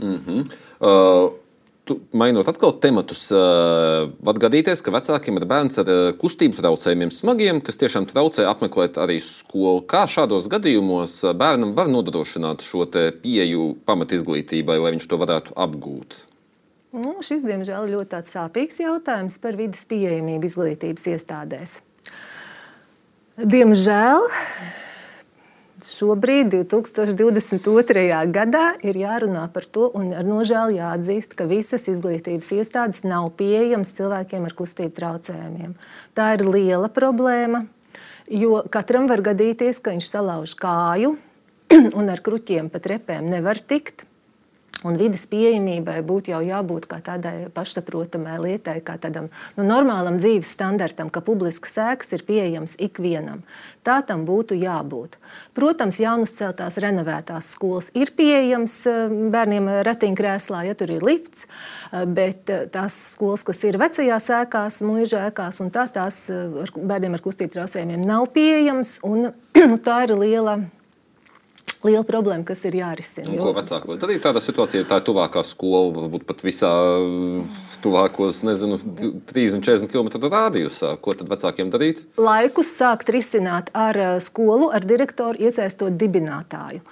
Mm 0.00 0.18
-hmm. 0.26 0.44
uh, 0.80 1.32
tu, 1.84 2.00
mainot 2.12 2.48
atkal 2.48 2.72
tematus, 2.80 3.26
uh, 3.34 4.10
var 4.22 4.38
gadīties, 4.42 4.82
ka 4.82 4.94
vecākiem 4.94 5.36
ir 5.40 5.46
bērns 5.50 5.78
ar 5.82 5.90
uh, 5.90 6.00
kustību 6.20 6.56
traucējumiem 6.56 7.10
smagiem, 7.14 7.60
kas 7.60 7.80
tiešām 7.80 8.06
traucē 8.10 8.46
apmeklēt 8.50 8.98
arī 9.02 9.20
skolu. 9.24 9.82
Kā 9.90 10.06
šādos 10.10 10.48
gadījumos 10.52 11.20
bērnam 11.34 11.74
var 11.74 11.88
nodrošināt 11.92 12.62
šo 12.62 12.86
pieeju 13.22 13.76
pamatizglītībai, 13.84 14.78
lai 14.78 14.94
viņš 14.96 15.06
to 15.10 15.20
varētu 15.20 15.56
apgūt? 15.56 16.16
Nu, 16.90 17.20
šis, 17.22 17.44
diemžēl, 17.46 17.86
ir 17.86 17.94
ļoti 17.94 18.24
sāpīgs 18.26 18.80
jautājums 18.82 19.38
par 19.38 19.54
vidas 19.58 19.84
pieejamību 19.86 20.48
izglītības 20.48 21.06
iestādēs. 21.12 21.76
Diemžēl 23.38 24.26
šobrīd, 25.86 26.50
2022. 26.52 28.18
gadā, 28.34 28.64
ir 28.84 28.98
jārunā 29.00 29.46
par 29.54 29.64
to, 29.70 29.86
un 29.96 30.10
ar 30.16 30.26
nožēlu 30.26 30.76
jāatzīst, 30.76 31.34
ka 31.38 31.46
visas 31.50 31.86
izglītības 31.90 32.50
iestādes 32.58 33.04
nav 33.06 33.30
pieejamas 33.38 33.94
cilvēkiem 33.96 34.50
ar 34.50 34.56
kustību 34.58 34.92
traucējumiem. 34.98 35.78
Tā 36.18 36.34
ir 36.36 36.46
liela 36.48 36.90
problēma, 36.92 37.64
jo 38.28 38.60
katram 38.72 39.08
var 39.10 39.22
gadīties, 39.30 39.80
ka 39.80 39.94
viņš 39.94 40.10
salauž 40.10 40.58
kāju 40.58 41.16
un 41.98 42.12
ar 42.12 42.22
kruķiem 42.24 42.70
pat 42.72 42.90
repēm 42.90 43.30
nevar 43.30 43.62
tikt. 43.62 44.09
Un 44.80 44.96
vidas 44.96 45.26
pieejamībai 45.28 45.98
būtu 46.08 46.32
jau 46.32 46.40
jābūt 46.40 46.86
tādai 47.04 47.50
pašsaprotamai 47.52 48.38
lietai, 48.40 48.78
kā 48.80 48.94
tādam 49.00 49.28
nu, 49.58 49.66
normālam 49.66 50.16
dzīves 50.16 50.54
standartam, 50.56 51.10
ka 51.12 51.20
publisks 51.24 51.74
sēks 51.76 52.14
ir 52.16 52.24
pieejams 52.24 52.78
ikvienam. 52.80 53.42
Tā 53.84 53.98
tam 54.08 54.24
būtu 54.28 54.56
jābūt. 54.56 55.18
Protams, 55.56 56.00
jaunuzceltās, 56.00 56.80
renovētās 56.80 57.52
skolas 57.52 57.92
ir 57.92 58.14
pieejamas 58.16 58.78
eh, 58.88 59.12
bērniem 59.36 59.68
ratiņkrēslā, 59.84 60.64
ja 60.70 60.78
tur 60.80 60.96
ir 60.96 61.04
lifts, 61.04 61.44
eh, 61.44 62.08
bet 62.08 62.48
eh, 62.48 62.64
tās 62.72 62.96
skolas, 63.12 63.44
kas 63.44 63.60
ir 63.68 63.80
vecajās 63.80 64.32
ēkās, 64.40 64.80
mūža 64.80 65.26
ēkās, 65.28 65.60
un 65.60 65.72
tā 65.76 65.90
tās 65.92 66.24
ar 66.32 66.72
bērniem 66.76 67.20
ar 67.20 67.28
kustību 67.28 67.58
traucējumiem 67.58 68.08
nav 68.08 68.30
pieejamas. 68.32 68.96
Un, 69.04 69.34
tā 69.86 70.04
ir 70.08 70.16
liela 70.16 70.62
liela 71.86 72.04
problēma, 72.06 72.44
kas 72.48 72.64
ir 72.68 72.76
jārisina. 72.80 73.30
Jo... 73.34 73.48
Ko 73.48 73.54
vecāki 73.56 73.90
var 73.90 74.00
darīt 74.02 74.24
tādā 74.24 74.42
situācijā, 74.44 74.82
ja 74.82 74.88
tā 74.90 75.00
ir 75.00 75.06
tuvākā 75.08 75.44
skola, 75.46 75.94
varbūt 75.96 76.26
pat 76.28 76.44
visā 76.44 76.72
tuvākos, 77.84 78.42
nezinu, 78.46 78.80
30, 79.30 79.64
40 79.64 79.92
km 79.92 80.28
rādījusā? 80.32 80.96
Ko 81.00 81.14
tad 81.16 81.30
vecākiem 81.32 81.72
darīt? 81.72 82.04
Laikus 82.20 82.74
sākt 82.76 83.12
risināt 83.14 83.72
ar 83.76 83.96
eh, 83.96 84.18
skolu, 84.24 84.68
ar 84.74 84.84
direktoru, 84.86 85.40
iesaistot 85.40 85.96
dibinātāju 86.00 86.84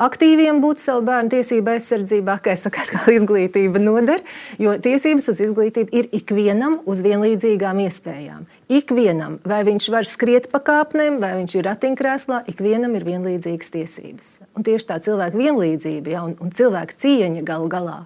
aktīviem 0.00 0.60
būt 0.62 0.80
savu 0.80 1.04
bērnu 1.08 1.32
tiesību 1.32 1.74
aizsardzībā, 1.74 2.38
kā 2.44 2.54
es 2.54 2.64
saku, 2.64 2.84
kā 2.88 3.02
izglītība 3.12 3.82
noder, 3.82 4.22
jo 4.60 4.72
tiesības 4.80 5.28
uz 5.32 5.42
izglītību 5.44 5.92
ir 6.00 6.08
ikvienam 6.16 6.78
uz 6.88 7.02
vienlīdzīgām 7.04 7.82
iespējām. 7.84 8.46
Ikvienam, 8.72 9.38
vai 9.48 9.60
viņš 9.68 9.90
var 9.92 10.08
skriet 10.08 10.48
pa 10.52 10.62
kāpnēm, 10.64 11.20
vai 11.22 11.34
viņš 11.42 11.58
ir 11.58 11.68
ratiņkrēslā, 11.68 12.42
ikvienam 12.52 12.96
ir 12.96 13.06
vienlīdzīgas 13.08 13.72
tiesības. 13.76 14.34
Un 14.56 14.66
tieši 14.66 14.88
tā 14.88 15.00
cilvēka 15.04 15.38
vienlīdzība 15.38 16.16
ja, 16.16 16.24
un, 16.28 16.36
un 16.40 16.52
cilvēka 16.54 17.00
cieņa 17.04 17.44
galu 17.48 17.72
galā 17.72 18.02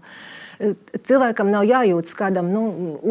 cilvēkam 1.07 1.51
nav 1.53 1.65
jājūtas 1.67 2.15
kādam 2.19 2.51
nu, 2.53 2.63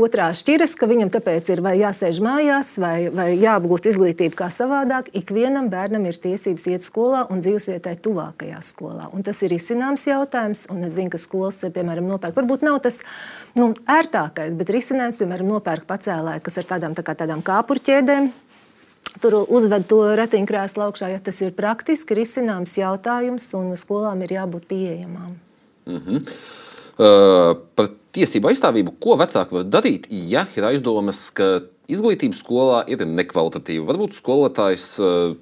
otrā 0.04 0.30
šķiras, 0.38 0.76
ka 0.80 0.88
viņam 0.90 1.12
tāpēc 1.14 1.50
ir 1.54 1.62
vai 1.66 1.76
jāsēž 1.80 2.22
mājās, 2.24 2.74
vai, 2.82 3.10
vai 3.14 3.28
jāapgūst 3.36 3.90
izglītība 3.92 4.44
kā 4.44 4.50
savādāk. 4.54 5.12
Ikvienam 5.18 5.70
bērnam 5.72 6.06
ir 6.10 6.20
tiesības 6.22 6.68
iet 6.72 6.86
skolā 6.86 7.26
un 7.32 7.44
dzīvesvietai 7.44 7.98
tuvākajā 8.04 8.62
skolā. 8.66 9.10
Un 9.16 9.26
tas 9.28 9.42
ir 9.46 9.56
izcināms 9.56 10.06
jautājums, 10.08 10.68
un 10.72 10.86
es 10.88 10.96
zinu, 10.98 11.12
ka 11.14 11.22
skolas, 11.22 11.60
piemēram, 11.62 12.08
nopērk. 12.12 12.38
Varbūt 12.38 12.66
nav 12.68 12.80
tas 12.86 13.02
nu, 13.58 13.72
ērtākais, 13.90 14.56
bet 14.60 14.72
risinājums, 14.74 15.20
piemēram, 15.22 15.52
nopērk 15.56 15.90
pacēlāju, 15.90 16.46
kas 16.46 16.62
ar 16.62 16.72
tādām, 16.76 16.96
tā 16.98 17.06
kā, 17.08 17.18
tādām 17.18 17.44
kāpurķēdēm. 17.46 18.32
Tur 19.20 19.42
uzved 19.42 19.90
to 19.92 20.00
ratiņkrēslu 20.16 20.86
augšā, 20.86 21.10
ja 21.12 21.20
tas 21.20 21.42
ir 21.44 21.52
praktiski 21.58 22.16
risināms 22.16 22.78
jautājums, 22.80 23.50
un 23.60 23.74
skolām 23.76 24.22
ir 24.24 24.38
jābūt 24.38 24.70
pieejamām. 24.70 25.36
Mm 25.90 25.98
-hmm. 25.98 26.61
Par 26.98 27.92
tiesību 28.16 28.52
aizstāvību, 28.52 28.96
ko 29.02 29.16
vecāki 29.22 29.58
var 29.58 29.68
darīt, 29.72 30.08
ja 30.10 30.46
ir 30.58 30.68
aizdomas, 30.68 31.30
ka 31.36 31.62
izglītība 31.92 32.38
skolā 32.38 32.84
ir 32.92 33.04
nekvalitatīva. 33.08 33.88
Varbūt 33.90 34.16
skolotājs 34.18 34.86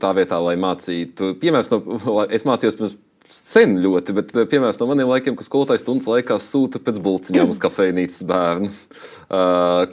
tā 0.02 0.14
vietā, 0.18 0.40
lai 0.44 0.56
mācītu, 0.62 1.36
piemēram, 1.42 1.86
no, 2.06 2.18
es 2.30 2.46
mācījos 2.48 2.78
pirms 2.80 2.98
sen 3.30 3.78
ļoti, 3.84 4.16
bet 4.18 4.32
piemēram 4.34 4.78
no 4.82 4.88
maniem 4.90 5.12
laikiem, 5.12 5.38
ka 5.38 5.46
skolotājs 5.46 5.84
stundas 5.84 6.10
laikā 6.10 6.40
sūta 6.42 6.82
pēc 6.84 7.02
bulciņām 7.06 7.54
uz 7.54 7.62
kafejnīcas 7.66 8.24
bērnu. 8.30 8.72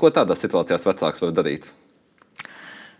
Ko 0.00 0.12
tādās 0.14 0.44
situācijās 0.44 0.86
vecāks 0.88 1.24
var 1.24 1.36
darīt? 1.36 1.72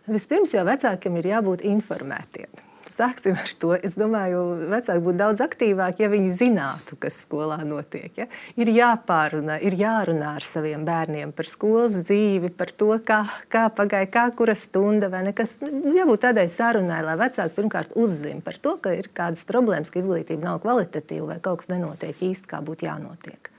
Vispirms 0.07 0.53
jau 0.55 0.62
vecākiem 0.69 1.16
ir 1.19 1.33
jābūt 1.33 1.64
informētiem. 1.66 2.65
Sāksim 2.97 3.37
ar 3.37 3.51
to. 3.61 3.75
Es 3.85 3.93
domāju, 3.99 4.41
vecāki 4.71 5.03
būtu 5.05 5.19
daudz 5.21 5.43
aktīvāki, 5.45 6.07
ja 6.07 6.09
viņi 6.09 6.31
zinātu, 6.39 6.97
kas 7.01 7.19
skolā 7.27 7.59
notiek. 7.69 8.09
Ja? 8.17 8.25
Ir 8.57 8.71
jāpārunā, 8.73 9.59
ir 9.69 9.75
jārunā 9.77 10.31
ar 10.39 10.45
saviem 10.47 10.87
bērniem 10.87 11.35
par 11.37 11.49
skolas 11.51 11.99
dzīvi, 11.99 12.49
par 12.57 12.73
to, 12.73 12.89
kā, 13.05 13.19
kā 13.53 13.67
pagāja, 13.77 14.09
kā 14.15 14.23
kura 14.39 14.55
stunda 14.57 15.11
vai 15.13 15.27
nekas. 15.27 15.59
Jābūt 15.61 16.25
tādai 16.25 16.47
sarunai, 16.53 17.03
lai 17.05 17.19
vecāki 17.21 17.53
pirmkārt 17.59 17.93
uzzina 18.01 18.41
par 18.47 18.57
to, 18.65 18.79
ka 18.81 18.95
ir 18.97 19.11
kādas 19.13 19.45
problēmas, 19.49 19.93
ka 19.93 20.01
izglītība 20.01 20.47
nav 20.47 20.63
kvalitatīva 20.65 21.35
vai 21.35 21.37
kaut 21.45 21.61
kas 21.61 21.69
nenotiek 21.75 22.23
īsti, 22.31 22.49
kā 22.49 22.63
būtu 22.65 22.89
jānotiek. 22.89 23.53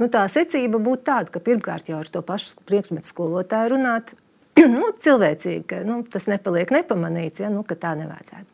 Nu, 0.00 0.08
tā 0.10 0.24
secība 0.32 0.80
būtu 0.82 1.06
tāda, 1.06 1.30
ka 1.30 1.42
pirmkārt 1.46 1.92
jau 1.92 2.00
ar 2.02 2.10
to 2.10 2.24
pašu 2.26 2.58
priekšmetu 2.66 3.06
skolotāju 3.06 3.76
runāt, 3.76 4.16
nu, 4.80 4.90
cilvēcīgi, 5.06 5.62
ka 5.70 5.84
nu, 5.86 6.00
tas 6.10 6.26
nepaliek 6.30 6.74
nepamanīts, 6.74 7.44
ja, 7.44 7.52
nu, 7.54 7.62
ka 7.62 7.78
tā 7.78 7.94
nevajadzētu. 8.02 8.53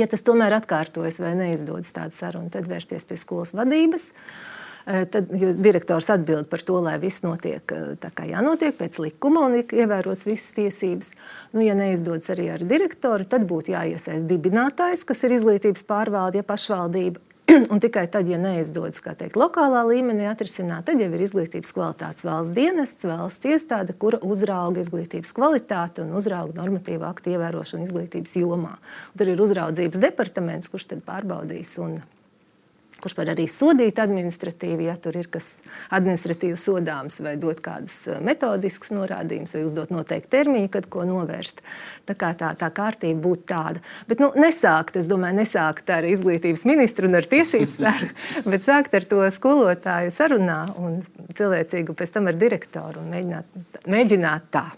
Ja 0.00 0.08
tas 0.08 0.24
tomēr 0.24 0.54
atkārtojas 0.56 1.20
vai 1.20 1.34
neizdodas 1.36 1.92
tāda 1.92 2.14
saruna, 2.16 2.48
tad 2.52 2.68
vērsties 2.70 3.04
pie 3.08 3.18
skolas 3.20 3.52
vadības. 3.56 4.06
E, 4.88 5.02
tad 5.12 5.28
direktors 5.60 6.08
atbild 6.14 6.48
par 6.48 6.62
to, 6.64 6.78
lai 6.80 6.96
viss 7.02 7.20
notiek 7.24 7.74
e, 7.74 7.80
tā, 8.00 8.08
kā 8.16 8.24
jānotiek 8.30 8.78
pēc 8.78 8.96
likuma 9.04 9.44
un 9.48 9.58
ir 9.60 9.74
ievērots 9.82 10.24
visas 10.28 10.54
tiesības. 10.56 11.12
Nu, 11.52 11.60
ja 11.64 11.76
neizdodas 11.76 12.30
arī 12.32 12.48
ar 12.54 12.64
direktoru, 12.64 13.28
tad 13.28 13.44
būtu 13.50 13.74
jāiesaist 13.74 14.28
dibinātājs, 14.30 15.04
kas 15.04 15.26
ir 15.28 15.36
izglītības 15.36 15.84
pārvalde, 15.90 16.40
ja 16.40 16.48
pašvaldība, 16.48 17.20
Un 17.50 17.80
tikai 17.82 18.04
tad, 18.10 18.28
ja 18.30 18.38
neizdodas 18.38 19.00
teikt, 19.02 19.38
lokālā 19.38 19.82
līmenī 19.88 20.28
atrisināt, 20.30 20.86
tad 20.86 21.00
jau 21.02 21.08
ir 21.10 21.24
izglītības 21.24 21.74
kvalitātes 21.74 22.26
valsts 22.26 22.54
dienests, 22.54 23.06
valsts 23.08 23.50
iestāde, 23.50 23.96
kura 23.98 24.20
uzrauga 24.22 24.82
izglītības 24.84 25.34
kvalitāti 25.34 26.04
un 26.04 26.14
uzrauga 26.18 26.54
normatīvu 26.60 27.08
aktu 27.08 27.34
ievērošanu 27.34 27.88
izglītības 27.88 28.36
jomā. 28.42 28.76
Un 29.12 29.22
tur 29.22 29.32
ir 29.32 29.42
uzraudzības 29.42 30.02
departaments, 30.02 30.70
kurš 30.70 30.90
tad 30.92 31.04
pārbaudīs 31.08 31.74
un 31.82 31.98
kurš 33.02 33.16
var 33.18 33.32
arī 33.34 33.46
sodīt 33.50 34.00
administratīvi, 34.02 34.86
ja 34.88 34.96
tur 35.00 35.16
ir 35.20 35.30
kas 35.32 35.46
administratīvi 35.94 36.58
sodāms, 36.60 37.18
vai 37.24 37.36
dot 37.40 37.62
kādus 37.64 37.96
eh, 38.10 38.20
metodiskus 38.24 38.92
norādījumus, 38.94 39.54
vai 39.56 39.64
uzdot 39.66 39.94
noteiktu 39.94 40.32
termiņu, 40.36 40.70
kad 40.74 40.88
ko 40.92 41.06
novērst. 41.08 41.62
Tā 42.08 42.16
kā 42.18 42.32
tā, 42.38 42.52
tā 42.58 42.70
kārtība 42.74 43.22
būtu 43.24 43.46
tāda. 43.50 43.84
Bet 44.10 44.22
nu, 44.22 44.30
nesākt, 44.38 44.98
es 45.00 45.08
domāju, 45.10 45.40
nesākt 45.40 45.90
ar 45.94 46.06
izglītības 46.08 46.66
ministru 46.68 47.10
un 47.10 47.18
ar 47.20 47.28
tiesību 47.30 47.72
sargu, 47.74 48.12
bet 48.52 48.66
sākt 48.66 48.94
ar 48.98 49.08
to 49.10 49.24
skolotāju 49.34 50.14
sarunā 50.14 50.62
un 50.80 51.00
cilvēcīgu 51.36 51.96
pēc 51.96 52.14
tam 52.16 52.30
ar 52.30 52.38
direktoru 52.40 53.04
un 53.04 53.10
mēģināt, 53.14 53.82
mēģināt 53.90 54.52
tā. 54.54 54.68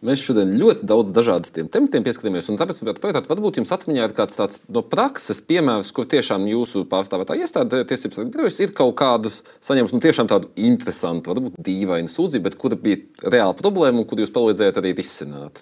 Mēs 0.00 0.22
šodien 0.24 0.54
ļoti 0.56 0.86
daudz 0.88 1.10
dažādiem 1.12 1.66
tematiem 1.68 2.04
pieskatāmies. 2.06 2.46
Tāpēc, 2.56 2.78
pajautāt, 3.02 3.26
varbūt 3.28 3.58
jums 3.60 3.72
atmiņā 3.76 4.06
ir 4.08 4.14
kāds 4.16 4.38
tāds 4.38 4.62
no 4.72 4.80
prakses 4.80 5.42
piemērs, 5.44 5.90
kur 5.92 6.06
tiešām 6.08 6.46
jūsu 6.48 6.86
pārstāvētā 6.88 7.36
iestāde, 7.36 7.82
tiesības 7.88 8.22
sargājas, 8.22 8.60
ir 8.64 8.72
kaut 8.76 8.94
kādus 8.96 9.42
saņēmusi 9.66 9.98
nu, 9.98 10.00
tiešām 10.06 10.30
tādu 10.32 10.48
interesantu, 10.56 11.34
varbūt 11.34 11.60
dīvainu 11.66 12.08
sūdzību, 12.08 12.46
bet 12.48 12.56
kura 12.62 12.80
bija 12.80 13.28
reāla 13.28 13.58
problēma 13.60 14.00
un 14.00 14.08
kur 14.08 14.24
jūs 14.24 14.32
palīdzējāt 14.32 14.80
arī 14.80 14.94
risināt. 15.02 15.60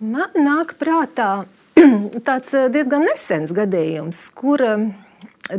Man 0.00 0.32
nāk 0.40 0.78
prātā 0.80 1.44
tāds 2.28 2.56
eh, 2.56 2.70
diezgan 2.72 3.04
nesens 3.04 3.52
gadījums, 3.52 4.24
kur 4.32 4.64
9. 4.64 5.09
Eh, 5.48 5.58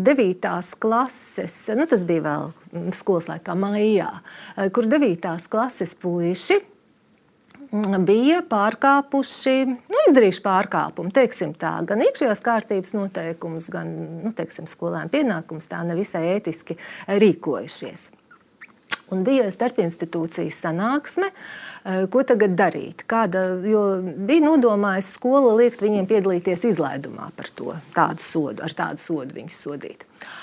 klases, 0.79 1.55
nu 1.75 1.87
tas 1.89 2.03
bija 2.07 2.21
vēl 2.21 2.93
skolas 2.95 3.27
laikā, 3.27 3.55
maijā, 3.57 4.11
eh, 4.55 4.69
kur 4.69 4.85
9. 4.85 5.47
klases 5.49 5.95
puiši 5.95 6.59
bija 8.05 8.41
pārkāpuši, 8.43 9.65
nu, 9.65 9.99
izdarījuši 10.09 10.41
pārkāpumu, 10.43 11.11
teiksim 11.15 11.53
tā, 11.55 11.85
gan 11.87 12.03
iekšējās 12.03 12.43
kārtības 12.43 12.93
noteikumus, 12.93 13.69
gan 13.71 13.87
nu, 14.25 14.31
teiksim, 14.35 14.67
skolēnu 14.67 15.09
pienākumus 15.09 15.69
tā 15.71 15.79
nevisai 15.87 16.35
ētiski 16.35 16.75
rīkojušies. 17.07 18.09
Un 19.11 19.25
bija 19.27 19.49
starpinstitūcijas 19.51 20.59
sanāksme, 20.65 21.31
eh, 21.31 22.05
ko 22.11 22.23
tagad 22.23 22.55
darīt. 22.55 23.05
Kāda, 23.07 23.47
bija 23.61 24.45
nodomājusi 24.45 25.17
skola 25.17 25.55
liekt 25.59 25.83
viņiem 25.83 26.07
piedalīties 26.07 26.63
izlaidumā 26.73 27.31
par 27.35 27.51
to, 27.55 27.75
tādu 27.93 28.23
sodu, 28.23 28.63
ar 28.63 28.77
tādu 28.77 29.03
sodu 29.03 29.35
viņus 29.35 29.59
sodīt. 29.65 30.07
Uh, 30.21 30.40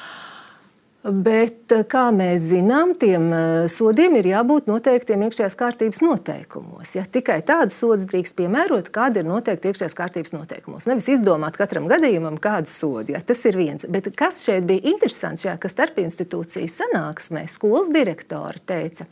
Bet, 1.06 1.70
eh, 1.70 1.84
kā 1.86 2.08
mēs 2.10 2.42
zinām, 2.50 2.90
tiem 2.98 3.28
eh, 3.30 3.66
sodiem 3.70 4.16
ir 4.18 4.26
jābūt 4.32 4.66
noteiktiem 4.66 5.22
iekšējās 5.28 5.54
kārtības 5.54 6.00
noteikumos. 6.02 6.90
Ja? 6.96 7.04
Tikai 7.06 7.38
tādu 7.46 7.70
sodu 7.70 8.08
drīkst 8.10 8.34
piemērot, 8.40 8.90
kāda 8.90 9.22
ir 9.22 9.28
noteikta 9.28 9.70
iekšējās 9.70 9.94
kārtības 9.94 10.34
noteikumos. 10.34 10.88
Nevis 10.90 11.06
izdomāt 11.14 11.54
katram 11.60 11.86
gadījumam, 11.86 12.40
kādu 12.42 12.66
sodu. 12.72 13.14
Ja? 13.14 13.22
Tas 13.22 13.44
ir 13.46 13.60
viens. 13.60 13.86
Bet 13.86 14.10
kas 14.18 14.42
šeit 14.42 14.66
bija 14.66 14.90
interesants, 14.90 15.46
šajā 15.46 15.70
starpinstitūcijas 15.70 16.80
sanāksmē, 16.82 17.46
skolas 17.46 17.94
direktori 17.94 18.58
teica, 18.66 19.06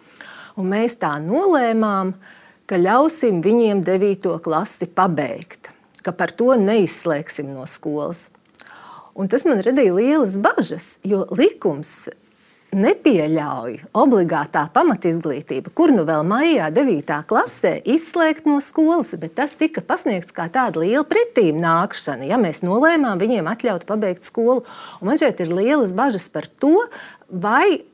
un 0.59 0.75
mēs 0.75 0.99
tā 0.99 1.15
nolēmām, 1.23 2.17
ka 2.67 2.83
ļausim 2.83 3.39
viņiem 3.47 3.87
9. 3.87 4.33
klasi 4.43 4.91
pabeigt, 4.91 5.71
ka 6.03 6.11
par 6.11 6.35
to 6.35 6.57
neizslēgsim 6.59 7.55
no 7.55 7.63
skolas. 7.71 8.27
Un 9.17 9.31
tas 9.33 9.47
man 9.49 9.63
radīja 9.65 9.95
lielas 9.97 10.35
bažas, 10.37 10.97
jo 11.01 11.23
likums 11.33 12.05
nepieļauj 12.77 13.79
obligātā 13.97 14.67
pamatizglītība, 14.75 15.73
kur 15.73 15.93
nu 15.95 16.05
vēl 16.05 16.21
maijā 16.29 16.67
9. 16.75 17.15
klasē 17.31 17.73
izslēgt 17.89 18.45
no 18.49 18.59
skolas, 18.61 19.15
bet 19.17 19.37
tas 19.39 19.55
tika 19.57 19.81
pasniegts 19.81 20.35
kā 20.37 20.51
tāda 20.53 20.83
liela 20.83 21.07
pretīm 21.09 21.63
nākšana, 21.63 22.29
ja 22.29 22.37
mēs 22.43 22.61
nolēmām 22.67 23.23
viņiem 23.23 23.49
atļaut 23.49 23.87
pabeigt 23.89 24.29
skolu. 24.29 24.67
Un 25.01 25.09
man 25.09 25.21
šeit 25.23 25.41
ir 25.41 25.55
lielas 25.55 25.97
bažas 25.97 26.29
par 26.29 26.51
to, 26.61 26.75
vai 27.31 27.87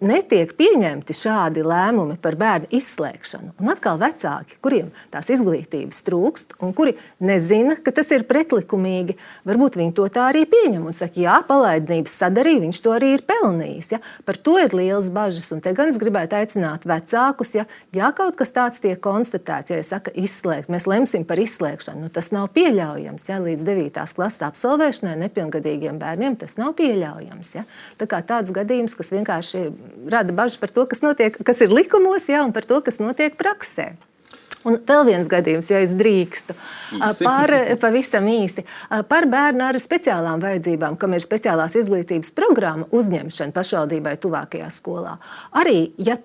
netiek 0.00 0.52
pieņemti 0.56 1.14
šādi 1.16 1.62
lēmumi 1.64 2.16
par 2.20 2.36
bērnu 2.40 2.70
izslēgšanu. 2.74 3.52
Un 3.60 3.70
atkal 3.72 3.98
vecāki, 4.00 4.56
kuriem 4.64 4.88
tās 5.12 5.28
izglītības 5.32 6.00
trūkst 6.06 6.56
un 6.64 6.72
kuri 6.76 6.96
nezina, 7.24 7.76
ka 7.76 7.92
tas 7.94 8.10
ir 8.14 8.24
pretlikumīgi, 8.28 9.16
varbūt 9.48 9.76
viņi 9.80 9.94
to 9.96 10.06
tā 10.12 10.30
arī 10.32 10.46
pieņem 10.50 10.86
un 10.88 10.96
saka, 10.96 11.20
jā, 11.20 11.36
palaidnības 11.48 12.16
sadarīja, 12.22 12.64
viņš 12.64 12.80
to 12.84 12.94
arī 12.96 13.12
ir 13.16 13.24
pelnījis. 13.28 13.90
Ja? 13.94 14.00
Par 14.24 14.40
to 14.40 14.56
ir 14.62 14.76
liels 14.76 15.10
bažas. 15.12 15.50
Un 15.54 15.60
te 15.64 15.74
gan 15.76 15.92
es 15.92 16.00
gribētu 16.00 16.38
aicināt 16.38 16.86
vecākus, 16.88 17.54
ja, 17.58 17.66
ja 17.96 18.10
kaut 18.16 18.38
kas 18.40 18.54
tāds 18.56 18.80
tiek 18.82 19.00
konstatēts, 19.04 19.74
ja 19.74 19.82
saka, 19.86 20.14
izslēgt, 20.16 20.72
mēs 20.72 20.88
lemsim 20.88 21.26
par 21.28 21.40
izslēgšanu, 21.42 22.06
nu, 22.06 22.12
tas 22.12 22.32
nav 22.34 22.48
pieļaujams. 22.56 23.28
Ja? 23.28 23.40
Līdz 23.44 23.68
9. 23.68 24.00
klases 24.16 24.44
absolvēšanai 24.48 25.18
nepilngadīgiem 25.26 26.00
bērniem 26.00 26.40
tas 26.40 26.56
nav 26.60 26.72
pieļaujams. 26.80 27.54
Ja? 27.58 27.66
Tā 28.00 28.08
kā 28.10 28.22
tāds 28.24 28.52
gadījums, 28.54 28.96
kas 28.96 29.12
vienkārši 29.12 29.66
rada 30.10 30.34
bažas 30.36 30.60
par 30.60 30.72
to, 30.74 30.86
kas, 30.90 31.02
notiek, 31.04 31.36
kas 31.46 31.64
ir 31.64 31.74
likumos, 31.74 32.28
ja, 32.30 32.44
un 32.46 32.54
par 32.56 32.68
to, 32.68 32.80
kas 32.84 33.00
notiek 33.02 33.36
praksē. 33.40 33.92
Un 34.68 34.76
vēl 34.84 35.06
viens 35.08 35.28
gadījums, 35.30 35.70
ja 35.72 35.78
es 35.80 35.94
drīkstu, 35.96 36.52
īsi. 36.98 37.24
par 37.24 37.52
pavisam 37.80 38.26
īsi 38.28 38.66
par 39.08 39.24
bērnu 39.30 39.64
ar 39.64 39.78
speciālām 39.80 40.42
vajadzībām, 40.42 40.98
kam 41.00 41.16
ir 41.16 41.24
speciālās 41.24 41.78
izglītības 41.80 42.34
programma 42.36 42.84
uzņemšana 42.92 43.56
pašvaldībai 43.56 44.18
tuvākajā 44.20 44.68
skolā. 44.74 45.16
Arī, 45.56 45.94
ja 45.96 46.18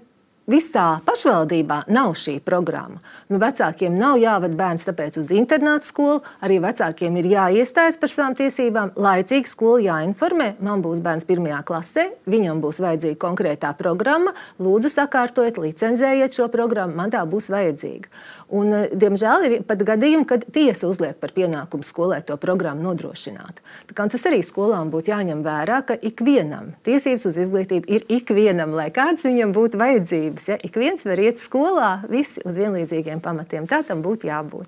visā 0.50 1.00
pašvaldībā 1.06 1.84
nav 1.94 2.14
šī 2.20 2.38
programma. 2.46 3.02
Nu, 3.30 3.40
vecākiem 3.42 3.96
nav 3.98 4.20
jāved 4.22 4.54
bērns 4.58 4.86
tāpēc 4.88 5.18
uz 5.22 5.32
internātu 5.34 5.90
skolu, 5.90 6.22
arī 6.46 6.60
vecākiem 6.64 7.18
ir 7.22 7.30
jāiestājas 7.32 7.98
par 8.02 8.14
savām 8.14 8.38
tiesībām, 8.38 8.94
laicīgi 8.96 9.50
skolu 9.50 9.86
jāinformē. 9.88 10.52
Man 10.66 10.84
būs 10.86 11.02
bērns 11.06 11.26
pirmajā 11.26 11.62
klasē, 11.66 12.06
viņam 12.30 12.62
būs 12.64 12.82
vajadzīga 12.86 13.20
konkrētā 13.22 13.74
programma, 13.78 14.36
lūdzu 14.62 14.94
sakārtojiet, 14.94 15.58
licenzējiet 15.62 16.38
šo 16.38 16.50
programmu, 16.54 16.98
man 17.02 17.14
tā 17.14 17.24
būs 17.30 17.50
vajadzīga. 17.54 18.12
Un, 18.54 18.74
eh, 18.74 18.90
diemžēl 18.94 19.48
ir 19.50 19.64
pat 19.66 19.82
gadījumi, 19.82 20.28
kad 20.30 20.46
tiesa 20.54 20.86
uzliek 20.88 21.18
par 21.20 21.34
pienākumu 21.34 21.84
skolai 21.84 22.22
to 22.26 22.38
programmu 22.38 22.86
nodrošināt. 22.86 23.64
Tas 23.96 24.26
arī 24.30 24.44
skolām 24.46 24.92
būtu 24.94 25.10
jāņem 25.10 25.42
vērā, 25.44 25.82
ka 25.86 25.98
ikvienam 25.98 26.76
tiesības 26.86 27.26
uz 27.26 27.36
izglītību 27.42 27.90
ir 27.90 28.06
ikvienam, 28.08 28.72
lai 28.72 28.92
kāds 28.92 29.26
viņam 29.26 29.52
būtu 29.52 29.82
vajadzības 29.82 30.35
tiesības. 30.36 30.48
Ja? 30.48 30.58
Ik 30.62 30.76
viens 30.76 31.04
var 31.04 31.20
iet 31.20 31.40
skolā, 31.40 32.04
visi 32.10 32.42
uz 32.46 32.56
vienlīdzīgiem 32.56 33.22
pamatiem. 33.22 33.68
Tā 33.68 33.84
tam 33.86 34.02
būtu 34.04 34.28
jābūt. 34.28 34.68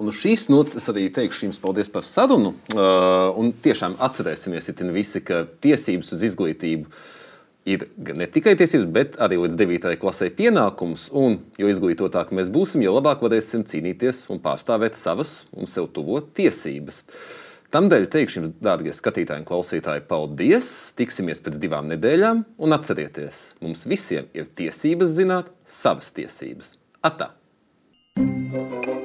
Un 0.00 0.08
uz 0.08 0.16
šīs 0.16 0.48
nots 0.48 0.76
es 0.76 0.88
arī 0.88 1.10
teikšu 1.12 1.48
jums 1.48 1.60
paldies 1.60 1.90
par 1.90 2.02
sarunu. 2.02 2.54
Uh, 2.74 3.36
un 3.36 3.52
tiešām 3.52 3.98
atcerēsimies, 4.00 4.70
visi, 4.94 5.20
ka 5.20 5.46
tiesības 5.60 6.12
uz 6.14 6.22
izglītību 6.22 6.86
ir 7.68 7.84
ne 8.16 8.26
tikai 8.26 8.54
tiesības, 8.56 8.86
bet 8.88 9.18
arī 9.20 9.36
līdz 9.42 9.58
9. 9.58 9.98
klasē 10.00 10.30
pienākums. 10.32 11.10
Un 11.12 11.40
jo 11.58 11.68
izglītotāki 11.68 12.34
mēs 12.34 12.48
būsim, 12.48 12.82
jo 12.82 12.94
labāk 12.96 13.20
varēsim 13.20 13.66
cīnīties 13.68 14.24
un 14.32 14.40
pārstāvēt 14.40 14.96
savas 14.96 15.44
un 15.52 15.68
sev 15.68 15.90
tuvo 15.92 16.22
tiesības. 16.22 17.04
Tamdēļ 17.70 18.06
teikšu 18.10 18.40
jums, 18.40 18.54
dārgie 18.66 18.90
skatītāji 18.94 19.44
un 19.44 19.46
klausītāji, 19.46 20.02
paldies! 20.10 20.70
Tiksimies 20.98 21.42
pēc 21.44 21.58
divām 21.62 21.86
nedēļām, 21.92 22.42
un 22.58 22.74
atcerieties, 22.74 23.44
mums 23.62 23.86
visiem 23.90 24.26
ir 24.34 24.50
tiesības 24.58 25.14
zināt 25.20 25.52
savas 25.70 26.10
tiesības. 26.16 26.74
Atā! 27.06 27.30
thank 28.50 28.86
you 28.86 28.99